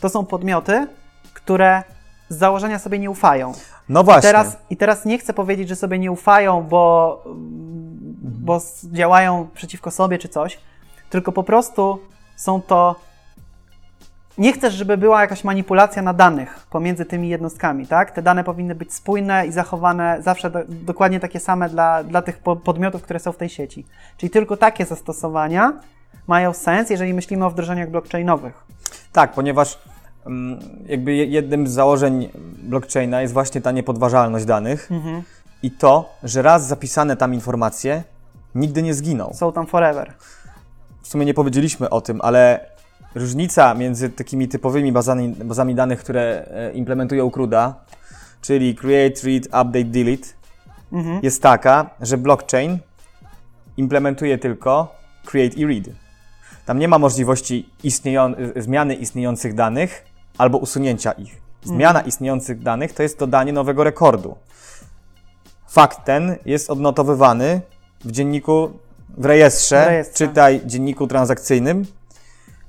to 0.00 0.08
są 0.08 0.26
podmioty, 0.26 0.86
które 1.34 1.82
z 2.28 2.36
założenia 2.36 2.78
sobie 2.78 2.98
nie 2.98 3.10
ufają. 3.10 3.52
No 3.88 4.04
właśnie. 4.04 4.22
Teraz, 4.22 4.56
I 4.70 4.76
teraz 4.76 5.04
nie 5.04 5.18
chcę 5.18 5.34
powiedzieć, 5.34 5.68
że 5.68 5.76
sobie 5.76 5.98
nie 5.98 6.12
ufają, 6.12 6.62
bo, 6.62 7.24
bo 8.22 8.60
działają 8.84 9.48
przeciwko 9.54 9.90
sobie 9.90 10.18
czy 10.18 10.28
coś, 10.28 10.58
tylko 11.10 11.32
po 11.32 11.42
prostu 11.42 11.98
są 12.36 12.62
to. 12.62 12.96
Nie 14.38 14.52
chcesz, 14.52 14.74
żeby 14.74 14.96
była 14.96 15.20
jakaś 15.20 15.44
manipulacja 15.44 16.02
na 16.02 16.12
danych 16.12 16.66
pomiędzy 16.70 17.04
tymi 17.04 17.28
jednostkami, 17.28 17.86
tak? 17.86 18.10
Te 18.10 18.22
dane 18.22 18.44
powinny 18.44 18.74
być 18.74 18.94
spójne 18.94 19.46
i 19.46 19.52
zachowane 19.52 20.18
zawsze 20.22 20.50
do, 20.50 20.58
dokładnie 20.68 21.20
takie 21.20 21.40
same 21.40 21.68
dla, 21.68 22.04
dla 22.04 22.22
tych 22.22 22.38
po, 22.38 22.56
podmiotów, 22.56 23.02
które 23.02 23.18
są 23.18 23.32
w 23.32 23.36
tej 23.36 23.48
sieci. 23.48 23.86
Czyli 24.16 24.30
tylko 24.30 24.56
takie 24.56 24.84
zastosowania 24.84 25.72
mają 26.26 26.52
sens, 26.52 26.90
jeżeli 26.90 27.14
myślimy 27.14 27.44
o 27.44 27.50
wdrożeniach 27.50 27.90
blockchainowych. 27.90 28.64
Tak, 29.12 29.32
ponieważ 29.32 29.78
jakby 30.86 31.14
je- 31.14 31.26
jednym 31.26 31.66
z 31.68 31.70
założeń 31.72 32.28
blockchaina 32.62 33.20
jest 33.22 33.32
właśnie 33.34 33.60
ta 33.60 33.70
niepodważalność 33.72 34.44
danych 34.44 34.88
i 35.62 35.70
to, 35.70 36.14
że 36.22 36.42
raz 36.42 36.66
zapisane 36.66 37.16
tam 37.16 37.34
informacje 37.34 38.02
nigdy 38.54 38.82
nie 38.82 38.94
zginą. 38.94 39.30
Są 39.34 39.52
tam 39.52 39.66
forever. 39.66 40.12
W 41.02 41.08
sumie 41.08 41.24
nie 41.26 41.34
powiedzieliśmy 41.34 41.90
o 41.90 42.00
tym, 42.00 42.20
ale 42.22 42.60
różnica 43.14 43.74
między 43.74 44.10
takimi 44.10 44.48
typowymi 44.48 44.92
bazami, 44.92 45.28
bazami 45.28 45.74
danych, 45.74 46.00
które 46.00 46.46
e, 46.50 46.72
implementują 46.72 47.30
CRUDA, 47.30 47.74
czyli 48.42 48.74
Create, 48.74 49.20
Read, 49.26 49.44
Update, 49.46 49.84
Delete, 49.84 50.28
jest 51.22 51.42
taka, 51.42 51.90
że 52.00 52.18
blockchain 52.18 52.78
implementuje 53.76 54.38
tylko 54.38 54.94
Create 55.24 55.56
i 55.56 55.66
Read. 55.66 55.84
Tam 56.66 56.78
nie 56.78 56.88
ma 56.88 56.98
możliwości 56.98 57.68
istnieją, 57.84 58.34
zmiany 58.56 58.94
istniejących 58.94 59.54
danych 59.54 60.04
albo 60.38 60.58
usunięcia 60.58 61.12
ich. 61.12 61.40
Zmiana 61.64 62.00
istniejących 62.00 62.62
danych 62.62 62.92
to 62.92 63.02
jest 63.02 63.18
dodanie 63.18 63.52
nowego 63.52 63.84
rekordu. 63.84 64.36
Fakt 65.68 66.04
ten 66.04 66.36
jest 66.46 66.70
odnotowywany 66.70 67.60
w 68.04 68.10
dzienniku, 68.12 68.70
w 69.18 69.24
rejestrze, 69.24 69.84
W 69.84 69.88
rejestrze. 69.88 70.26
czytaj 70.26 70.60
dzienniku 70.66 71.06
transakcyjnym, 71.06 71.86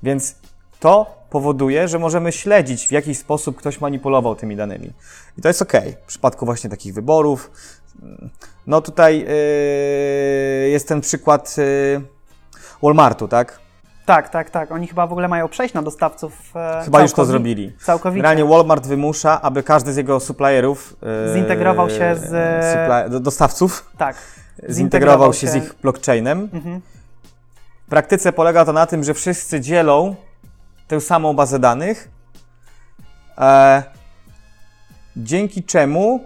więc 0.02 0.34
to 0.80 1.20
powoduje, 1.30 1.88
że 1.88 1.98
możemy 1.98 2.32
śledzić, 2.32 2.86
w 2.86 2.90
jaki 2.90 3.14
sposób 3.14 3.56
ktoś 3.56 3.80
manipulował 3.80 4.34
tymi 4.34 4.56
danymi. 4.56 4.92
I 5.38 5.42
to 5.42 5.48
jest 5.48 5.62
ok. 5.62 5.72
W 6.02 6.06
przypadku 6.06 6.46
właśnie 6.46 6.70
takich 6.70 6.94
wyborów. 6.94 7.50
No 8.66 8.80
tutaj 8.80 9.18
yy, 9.18 10.68
jest 10.70 10.88
ten 10.88 11.00
przykład 11.00 11.56
yy, 11.56 12.00
Walmartu, 12.82 13.28
tak? 13.28 13.60
Tak, 14.06 14.28
tak, 14.28 14.50
tak. 14.50 14.72
Oni 14.72 14.86
chyba 14.86 15.06
w 15.06 15.12
ogóle 15.12 15.28
mają 15.28 15.48
przejść 15.48 15.74
na 15.74 15.82
dostawców. 15.82 16.32
E, 16.56 16.82
Chyba 16.84 17.00
już 17.02 17.12
to 17.12 17.16
całkowi- 17.22 17.26
zrobili. 17.26 17.72
Całkowicie. 17.80 18.22
Generalnie 18.22 18.44
Walmart 18.54 18.86
wymusza, 18.86 19.42
aby 19.42 19.62
każdy 19.62 19.92
z 19.92 19.96
jego 19.96 20.20
supplierów 20.20 20.96
yy, 21.26 21.34
Zintegrował 21.34 21.90
się 21.90 22.16
z- 22.16 23.10
do- 23.10 23.20
dostawców 23.20 23.90
Tak. 23.98 24.16
zintegrował 24.68 25.32
się 25.32 25.46
z 25.48 25.54
ich 25.56 25.74
blockchainem. 25.82 26.48
Mhm. 26.52 26.80
W 27.86 27.90
praktyce 27.90 28.32
polega 28.32 28.64
to 28.64 28.72
na 28.72 28.86
tym, 28.86 29.04
że 29.04 29.14
wszyscy 29.14 29.60
dzielą 29.60 30.14
tę 30.88 31.00
samą 31.00 31.34
bazę 31.34 31.58
danych, 31.58 32.08
e, 33.38 33.82
dzięki 35.16 35.62
czemu, 35.64 36.20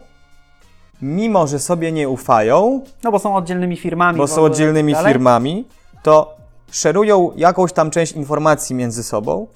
mimo 1.03 1.47
że 1.47 1.59
sobie 1.59 1.93
nie 1.93 2.09
ufają, 2.09 2.81
No 3.05 3.11
bo 3.13 3.19
są 3.19 3.35
oddzielnymi 3.37 3.77
firmami. 3.77 4.19
bo 4.19 4.27
w 4.27 4.31
są 4.31 4.35
ogóle 4.37 4.51
oddzielnymi 4.51 4.93
i 4.93 4.95
tak 4.95 5.03
dalej. 5.03 5.13
firmami, 5.15 5.65
to 6.03 6.34
szerują 6.75 7.33
jakąś 7.37 7.73
tam 7.73 7.91
część 7.91 8.13
informacji 8.13 8.77
między 8.77 9.03
sobą. 9.03 9.47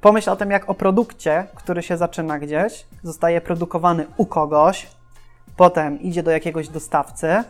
Pomyśl 0.00 0.30
o 0.30 0.36
tym 0.36 0.50
jak 0.50 0.70
o 0.70 0.74
produkcie, 0.74 1.46
który 1.54 1.82
się 1.82 1.96
zaczyna 1.96 2.38
gdzieś, 2.38 2.86
zostaje 3.02 3.40
produkowany 3.40 4.06
u 4.16 4.26
kogoś, 4.26 4.86
potem 5.56 6.00
idzie 6.00 6.22
do 6.22 6.30
jakiegoś 6.30 6.68
dostawcy 6.68 7.44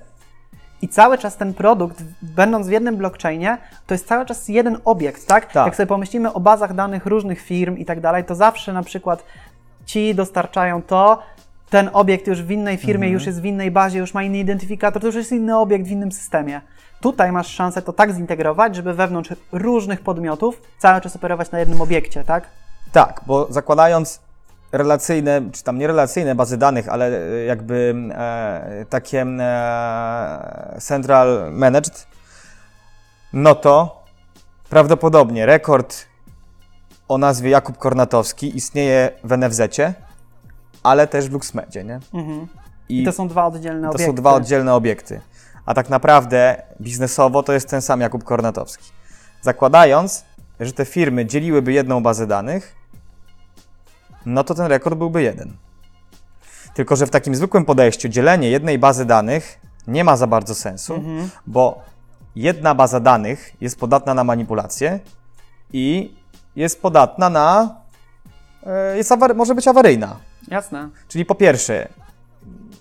i 0.83 0.89
cały 0.89 1.19
czas 1.19 1.37
ten 1.37 1.55
produkt, 1.55 2.03
będąc 2.23 2.67
w 2.67 2.71
jednym 2.71 2.97
blockchainie, 2.97 3.59
to 3.87 3.95
jest 3.95 4.09
cały 4.09 4.27
czas 4.27 4.49
jeden 4.49 4.79
obiekt, 4.85 5.27
tak? 5.27 5.53
Tak. 5.53 5.67
Jak 5.67 5.77
sobie 5.77 5.87
pomyślimy 5.87 6.33
o 6.33 6.41
bazach 6.41 6.75
danych 6.75 7.07
różnych 7.07 7.41
firm 7.41 7.77
i 7.77 7.85
tak 7.85 8.01
dalej, 8.01 8.25
to 8.25 8.35
zawsze 8.35 8.73
na 8.73 8.83
przykład 8.83 9.25
ci 9.87 10.15
dostarczają 10.15 10.83
to, 10.83 11.23
ten 11.71 11.91
obiekt 11.93 12.27
już 12.27 12.43
w 12.43 12.51
innej 12.51 12.77
firmie, 12.77 13.07
Mhm. 13.07 13.13
już 13.13 13.27
jest 13.27 13.41
w 13.41 13.45
innej 13.45 13.71
bazie, 13.71 13.99
już 13.99 14.15
ma 14.15 14.23
inny 14.23 14.39
identyfikator, 14.39 15.01
to 15.03 15.07
już 15.07 15.17
jest 15.17 15.33
inny 15.33 15.59
obiekt 15.59 15.87
w 15.87 15.91
innym 15.91 16.13
systemie. 16.13 16.61
Tutaj 17.01 17.33
masz 17.33 17.47
szansę 17.47 17.83
to 17.83 17.93
tak 17.93 18.13
zintegrować, 18.13 18.77
żeby 18.77 18.95
wewnątrz 18.95 19.31
różnych 19.53 20.01
podmiotów 20.01 20.63
cały 20.79 21.01
czas 21.01 21.17
operować 21.17 21.51
na 21.51 21.59
jednym 21.59 21.81
obiekcie, 21.81 22.25
tak? 22.25 22.49
Tak, 22.93 23.21
bo 23.27 23.47
zakładając 23.51 24.21
relacyjne, 24.73 25.43
czy 25.53 25.65
tam 25.65 25.79
nie 25.79 25.87
relacyjne 25.87 26.35
bazy 26.35 26.57
danych, 26.57 26.89
ale 26.89 27.07
e, 27.07 27.45
jakby 27.45 27.95
e, 28.13 28.85
takie 28.89 29.23
e, 29.23 30.77
central 30.81 31.49
managed, 31.53 32.07
no 33.33 33.55
to 33.55 34.03
prawdopodobnie 34.71 35.47
rekord 35.47 36.07
o 37.09 37.19
nazwie 37.19 37.51
Jakub 37.51 37.79
Kornatowski 37.79 38.57
istnieje 38.57 39.11
w 39.25 39.39
NFZ-cie, 39.39 39.95
ale 40.83 41.07
też 41.07 41.29
w 41.29 41.33
LuxMedzie, 41.33 41.85
nie? 41.85 42.01
Mhm. 42.14 42.47
I 42.88 43.03
I 43.03 43.05
to 43.05 43.12
są 43.12 43.29
dwa 43.29 43.47
oddzielne 43.47 43.83
to 43.83 43.88
obiekty. 43.88 44.07
są 44.07 44.14
dwa 44.14 44.33
oddzielne 44.33 44.75
obiekty. 44.75 45.21
A 45.67 45.75
tak 45.75 45.91
naprawdę 45.91 46.62
biznesowo 46.81 47.43
to 47.43 47.53
jest 47.53 47.69
ten 47.69 47.83
sam 47.83 48.01
Jakub 48.01 48.25
Kornatowski. 48.25 48.85
Zakładając, 49.43 50.25
że 50.61 50.73
te 50.73 50.85
firmy 50.85 51.27
dzieliłyby 51.27 51.73
jedną 51.73 52.03
bazę 52.03 52.27
danych, 52.27 52.75
no 54.27 54.45
to 54.45 54.55
ten 54.55 54.67
rekord 54.67 54.99
byłby 54.99 55.23
jeden. 55.23 55.57
Tylko, 56.75 56.97
że 56.97 57.07
w 57.07 57.11
takim 57.11 57.35
zwykłym 57.35 57.64
podejściu 57.64 58.09
dzielenie 58.09 58.51
jednej 58.51 58.79
bazy 58.79 59.05
danych 59.05 59.61
nie 59.87 60.05
ma 60.05 60.17
za 60.17 60.27
bardzo 60.27 60.55
sensu, 60.55 60.95
Mhm. 60.95 61.31
bo 61.47 61.81
jedna 62.37 62.75
baza 62.75 63.01
danych 63.01 63.53
jest 63.61 63.79
podatna 63.81 64.14
na 64.14 64.25
manipulację 64.25 65.01
i 65.73 66.14
jest 66.57 66.83
podatna 66.83 67.31
na. 67.31 67.75
e, 68.67 68.97
Jest 68.97 69.11
awary- 69.12 69.35
może 69.35 69.55
być 69.55 69.69
awaryjna. 69.69 70.17
Jasne. 70.51 70.89
Czyli 71.09 71.25
po 71.25 71.35
pierwsze, 71.35 71.89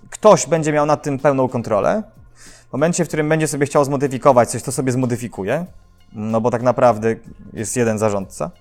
ktoś 0.09 0.47
będzie 0.47 0.73
miał 0.73 0.85
nad 0.85 1.03
tym 1.03 1.19
pełną 1.19 1.49
kontrolę. 1.49 2.03
W 2.69 2.73
momencie, 2.73 3.05
w 3.05 3.07
którym 3.07 3.29
będzie 3.29 3.47
sobie 3.47 3.65
chciał 3.65 3.85
zmodyfikować 3.85 4.49
coś, 4.49 4.63
to 4.63 4.71
sobie 4.71 4.91
zmodyfikuje, 4.91 5.65
no 6.13 6.41
bo 6.41 6.51
tak 6.51 6.61
naprawdę 6.61 7.15
jest 7.53 7.75
jeden 7.75 7.97
zarządca. 7.97 8.51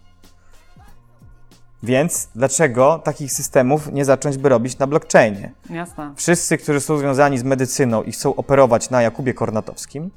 Więc 1.83 2.29
dlaczego 2.35 3.01
takich 3.05 3.33
systemów 3.33 3.93
nie 3.93 4.05
zacząć 4.05 4.39
by 4.39 4.49
robić 4.49 4.79
na 4.79 4.87
blockchainie? 4.87 5.53
Jasne. 5.71 6.13
Wszyscy, 6.17 6.59
którzy 6.59 6.81
są 6.81 6.99
związani 6.99 7.39
z 7.39 7.43
medycyną 7.43 8.03
i 8.03 8.13
chcą 8.13 8.37
operować 8.37 8.91
na 8.91 9.03
Jakubie 9.03 9.35
Kornatowskim, 9.35 10.11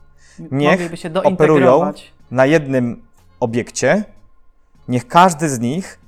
Niech 0.52 0.92
operują 1.24 1.94
na 2.32 2.46
jednym 2.46 3.02
obiekcie, 3.40 4.04
niech 4.88 5.08
każdy 5.08 5.50
z 5.50 5.60
nich 5.60 6.00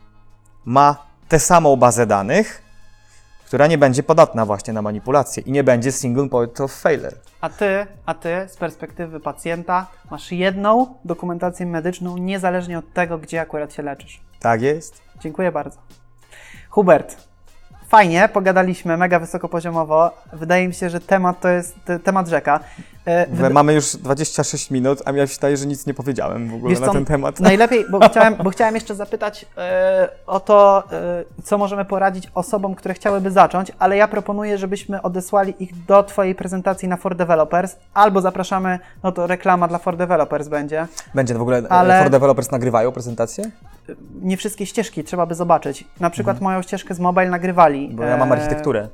ma 0.66 1.06
tę 1.28 1.40
samą 1.40 1.76
bazę 1.76 2.06
danych, 2.06 2.61
która 3.52 3.68
nie 3.68 3.78
będzie 3.78 4.04
podatna 4.04 4.46
właśnie 4.46 4.74
na 4.74 4.82
manipulację 4.82 5.44
i 5.44 5.52
nie 5.52 5.64
będzie 5.64 5.92
single 5.92 6.30
point 6.30 6.62
of 6.62 6.74
failure. 6.74 7.16
A 7.42 7.50
ty, 7.50 7.86
a 8.06 8.14
ty 8.14 8.30
z 8.48 8.58
perspektywy 8.58 9.20
pacjenta 9.20 9.88
masz 10.12 10.32
jedną 10.32 10.96
dokumentację 11.06 11.66
medyczną, 11.66 12.18
niezależnie 12.18 12.80
od 12.80 12.94
tego, 12.94 13.18
gdzie 13.18 13.42
akurat 13.42 13.74
się 13.74 13.84
leczysz. 13.84 14.22
Tak 14.40 14.62
jest? 14.62 15.02
Dziękuję 15.20 15.52
bardzo. 15.52 15.80
Hubert, 16.70 17.18
fajnie, 17.92 18.30
pogadaliśmy, 18.34 18.98
mega 18.98 19.20
wysokopoziomowo. 19.20 20.12
Wydaje 20.34 20.68
mi 20.68 20.74
się, 20.74 20.90
że 20.90 21.00
temat 21.00 21.40
to 21.40 21.50
jest 21.50 21.76
te, 21.86 22.00
temat 22.00 22.28
rzeka. 22.28 22.60
E, 23.06 23.50
mamy 23.50 23.74
już 23.74 23.96
26 23.96 24.72
minut, 24.72 25.02
a 25.06 25.12
mi 25.12 25.20
się 25.20 25.26
wydaje, 25.26 25.58
że 25.58 25.66
nic 25.66 25.86
nie 25.86 25.94
powiedziałem 25.94 26.50
w 26.50 26.54
ogóle 26.54 26.70
Wiesz 26.70 26.80
na 26.80 26.94
ten 26.94 27.06
temat. 27.06 27.40
Najlepiej, 27.40 27.86
bo 27.92 28.00
chciałem, 28.10 28.36
bo 28.36 28.50
chciałem 28.50 28.76
jeszcze 28.76 28.96
zapytać 28.96 29.46
e, 29.58 30.10
o 30.28 30.40
to, 30.40 30.84
e, 30.92 31.44
co 31.44 31.58
możemy 31.58 31.86
poradzić 31.86 32.28
osobom, 32.36 32.76
które 32.76 32.94
chciałyby 32.94 33.32
zacząć, 33.32 33.72
ale 33.80 33.98
ja 33.98 34.08
proponuję, 34.08 34.58
żebyśmy 34.58 35.02
odesłali 35.02 35.54
ich 35.60 35.86
do 35.86 36.04
Twojej 36.04 36.36
prezentacji 36.36 36.88
na 36.88 36.98
For 36.98 37.16
Developers, 37.16 37.76
albo 37.94 38.22
zapraszamy, 38.22 38.80
no 39.04 39.12
to 39.12 39.28
reklama 39.28 39.68
dla 39.68 39.78
For 39.78 39.98
Developers 39.98 40.48
będzie. 40.48 40.88
Będzie 41.16 41.34
w 41.34 41.42
ogóle, 41.42 41.64
Ale... 41.70 42.02
for 42.02 42.12
developers 42.12 42.52
nagrywają 42.52 42.92
prezentację? 42.92 43.52
Nie 44.22 44.38
wszystkie 44.38 44.66
ścieżki 44.66 45.04
trzeba 45.04 45.26
by 45.26 45.36
zobaczyć. 45.36 45.88
Na 46.00 46.10
przykład 46.10 46.42
moją 46.42 46.62
ścieżkę 46.62 46.94
z 46.94 47.00
mobile 47.00 47.30
nagrywali. 47.30 47.80
Mhm. 47.80 47.96
Bo 47.96 48.04
ja 48.04 48.18
mam 48.18 48.32
E, 48.32 48.36
architekturę. 48.36 48.90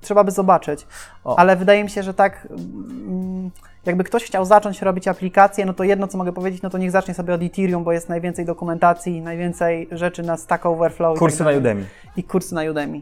Trzeba 0.00 0.24
by 0.24 0.30
zobaczyć. 0.30 0.86
O. 1.24 1.38
Ale 1.38 1.56
wydaje 1.56 1.84
mi 1.84 1.90
się, 1.90 2.02
że 2.02 2.14
tak, 2.14 2.48
mm, 2.50 3.50
jakby 3.86 4.04
ktoś 4.04 4.24
chciał 4.24 4.44
zacząć 4.44 4.82
robić 4.82 5.08
aplikację, 5.08 5.66
no 5.66 5.74
to 5.74 5.84
jedno, 5.84 6.08
co 6.08 6.18
mogę 6.18 6.32
powiedzieć, 6.32 6.62
no 6.62 6.70
to 6.70 6.78
niech 6.78 6.90
zacznie 6.90 7.14
sobie 7.14 7.34
od 7.34 7.42
Ethereum, 7.42 7.84
bo 7.84 7.92
jest 7.92 8.08
najwięcej 8.08 8.44
dokumentacji, 8.44 9.20
najwięcej 9.20 9.88
rzeczy 9.92 10.22
na 10.22 10.36
Stack 10.36 10.66
Overflow. 10.66 11.16
i 11.16 11.18
Kursy 11.18 11.38
tak 11.38 11.46
na. 11.46 11.52
Udemy. 11.58 11.84
I 12.16 12.24
kursy 12.24 12.54
na 12.54 12.62
Udemy. 12.70 13.00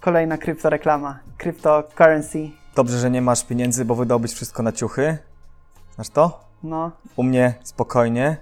Kolejna 0.00 0.38
kryptoreklama. 0.38 1.18
Cryptocurrency. 1.38 2.50
Dobrze, 2.74 2.98
że 2.98 3.10
nie 3.10 3.22
masz 3.22 3.44
pieniędzy, 3.44 3.84
bo 3.84 3.94
wydałbyś 3.94 4.32
wszystko 4.32 4.62
na 4.62 4.72
ciuchy. 4.72 5.18
Znasz 5.94 6.08
to? 6.08 6.40
No, 6.62 6.90
U 7.16 7.22
mnie 7.22 7.54
spokojnie, 7.62 8.36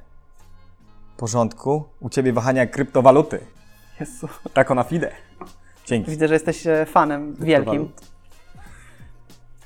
porządku. 1.18 1.84
U 2.00 2.08
ciebie 2.10 2.32
wahania 2.32 2.66
kryptowaluty. 2.66 3.40
Jezu. 4.00 4.28
Tako 4.54 4.74
na 4.74 4.82
fide. 4.84 5.10
Dzięki. 5.86 6.10
Widzę, 6.10 6.28
że 6.28 6.34
jesteś 6.34 6.66
e, 6.66 6.86
fanem 6.86 7.36
wielkim. 7.40 7.92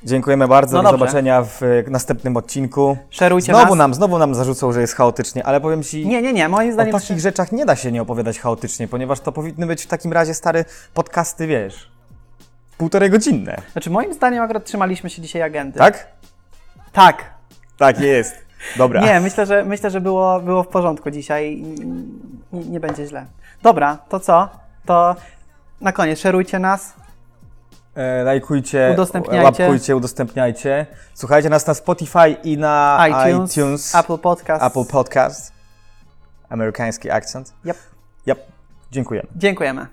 Dziękujemy 0.04 0.48
bardzo. 0.48 0.76
No 0.76 0.82
Do 0.82 0.90
dobrze. 0.90 1.06
zobaczenia 1.06 1.42
w 1.42 1.62
e, 1.62 1.90
następnym 1.90 2.36
odcinku. 2.36 2.96
Szerujcie 3.10 3.52
Znowu 3.52 3.68
nas. 3.68 3.78
nam, 3.78 3.94
znowu 3.94 4.18
nam 4.18 4.34
zarzucą, 4.34 4.72
że 4.72 4.80
jest 4.80 4.94
chaotycznie, 4.94 5.46
ale 5.46 5.60
powiem 5.60 5.82
ci, 5.82 6.06
Nie, 6.06 6.22
nie, 6.22 6.32
nie, 6.32 6.48
moim 6.48 6.70
o 6.70 6.72
zdaniem... 6.72 6.92
takich 6.92 7.20
rzeczach 7.20 7.52
nie 7.52 7.64
da 7.66 7.76
się 7.76 7.92
nie 7.92 8.02
opowiadać 8.02 8.38
chaotycznie, 8.38 8.88
ponieważ 8.88 9.20
to 9.20 9.32
powinny 9.32 9.66
być 9.66 9.82
w 9.82 9.86
takim 9.86 10.12
razie 10.12 10.34
stare 10.34 10.64
podcasty, 10.94 11.46
wiesz, 11.46 11.90
półtorej 12.78 13.10
godzinne. 13.10 13.62
Znaczy, 13.72 13.90
moim 13.90 14.14
zdaniem 14.14 14.42
akurat 14.42 14.64
trzymaliśmy 14.64 15.10
się 15.10 15.22
dzisiaj 15.22 15.42
agendy. 15.42 15.78
Tak? 15.78 16.06
Tak. 16.92 17.24
Tak 17.78 18.00
jest. 18.00 18.34
Dobra. 18.76 19.00
Nie, 19.00 19.20
myślę, 19.20 19.46
że, 19.46 19.64
myślę, 19.64 19.90
że 19.90 20.00
było, 20.00 20.40
było 20.40 20.62
w 20.62 20.68
porządku 20.68 21.10
dzisiaj 21.10 21.52
i 21.52 21.62
nie, 22.52 22.64
nie 22.64 22.80
będzie 22.80 23.06
źle. 23.06 23.26
Dobra, 23.62 23.98
to 24.08 24.20
co? 24.20 24.48
To 24.86 25.16
na 25.80 25.92
koniec 25.92 26.18
szerujcie 26.18 26.58
nas. 26.58 26.94
E, 27.94 28.22
lajkujcie, 28.22 28.90
Udostępniajcie. 28.92 29.62
łapkujcie, 29.62 29.96
udostępniajcie. 29.96 30.86
Słuchajcie 31.14 31.50
nas 31.50 31.66
na 31.66 31.74
Spotify 31.74 32.30
i 32.44 32.58
na 32.58 33.04
iTunes, 33.08 33.56
iTunes 33.56 33.94
Apple 33.94 34.18
Podcast. 34.18 34.64
Apple 34.64 34.84
Podcast. 34.84 35.52
Amerykański 36.48 37.10
akcent. 37.10 37.54
Yep. 37.64 37.76
Yep. 38.26 38.38
Dziękujemy. 38.90 39.28
Dziękujemy. 39.36 39.86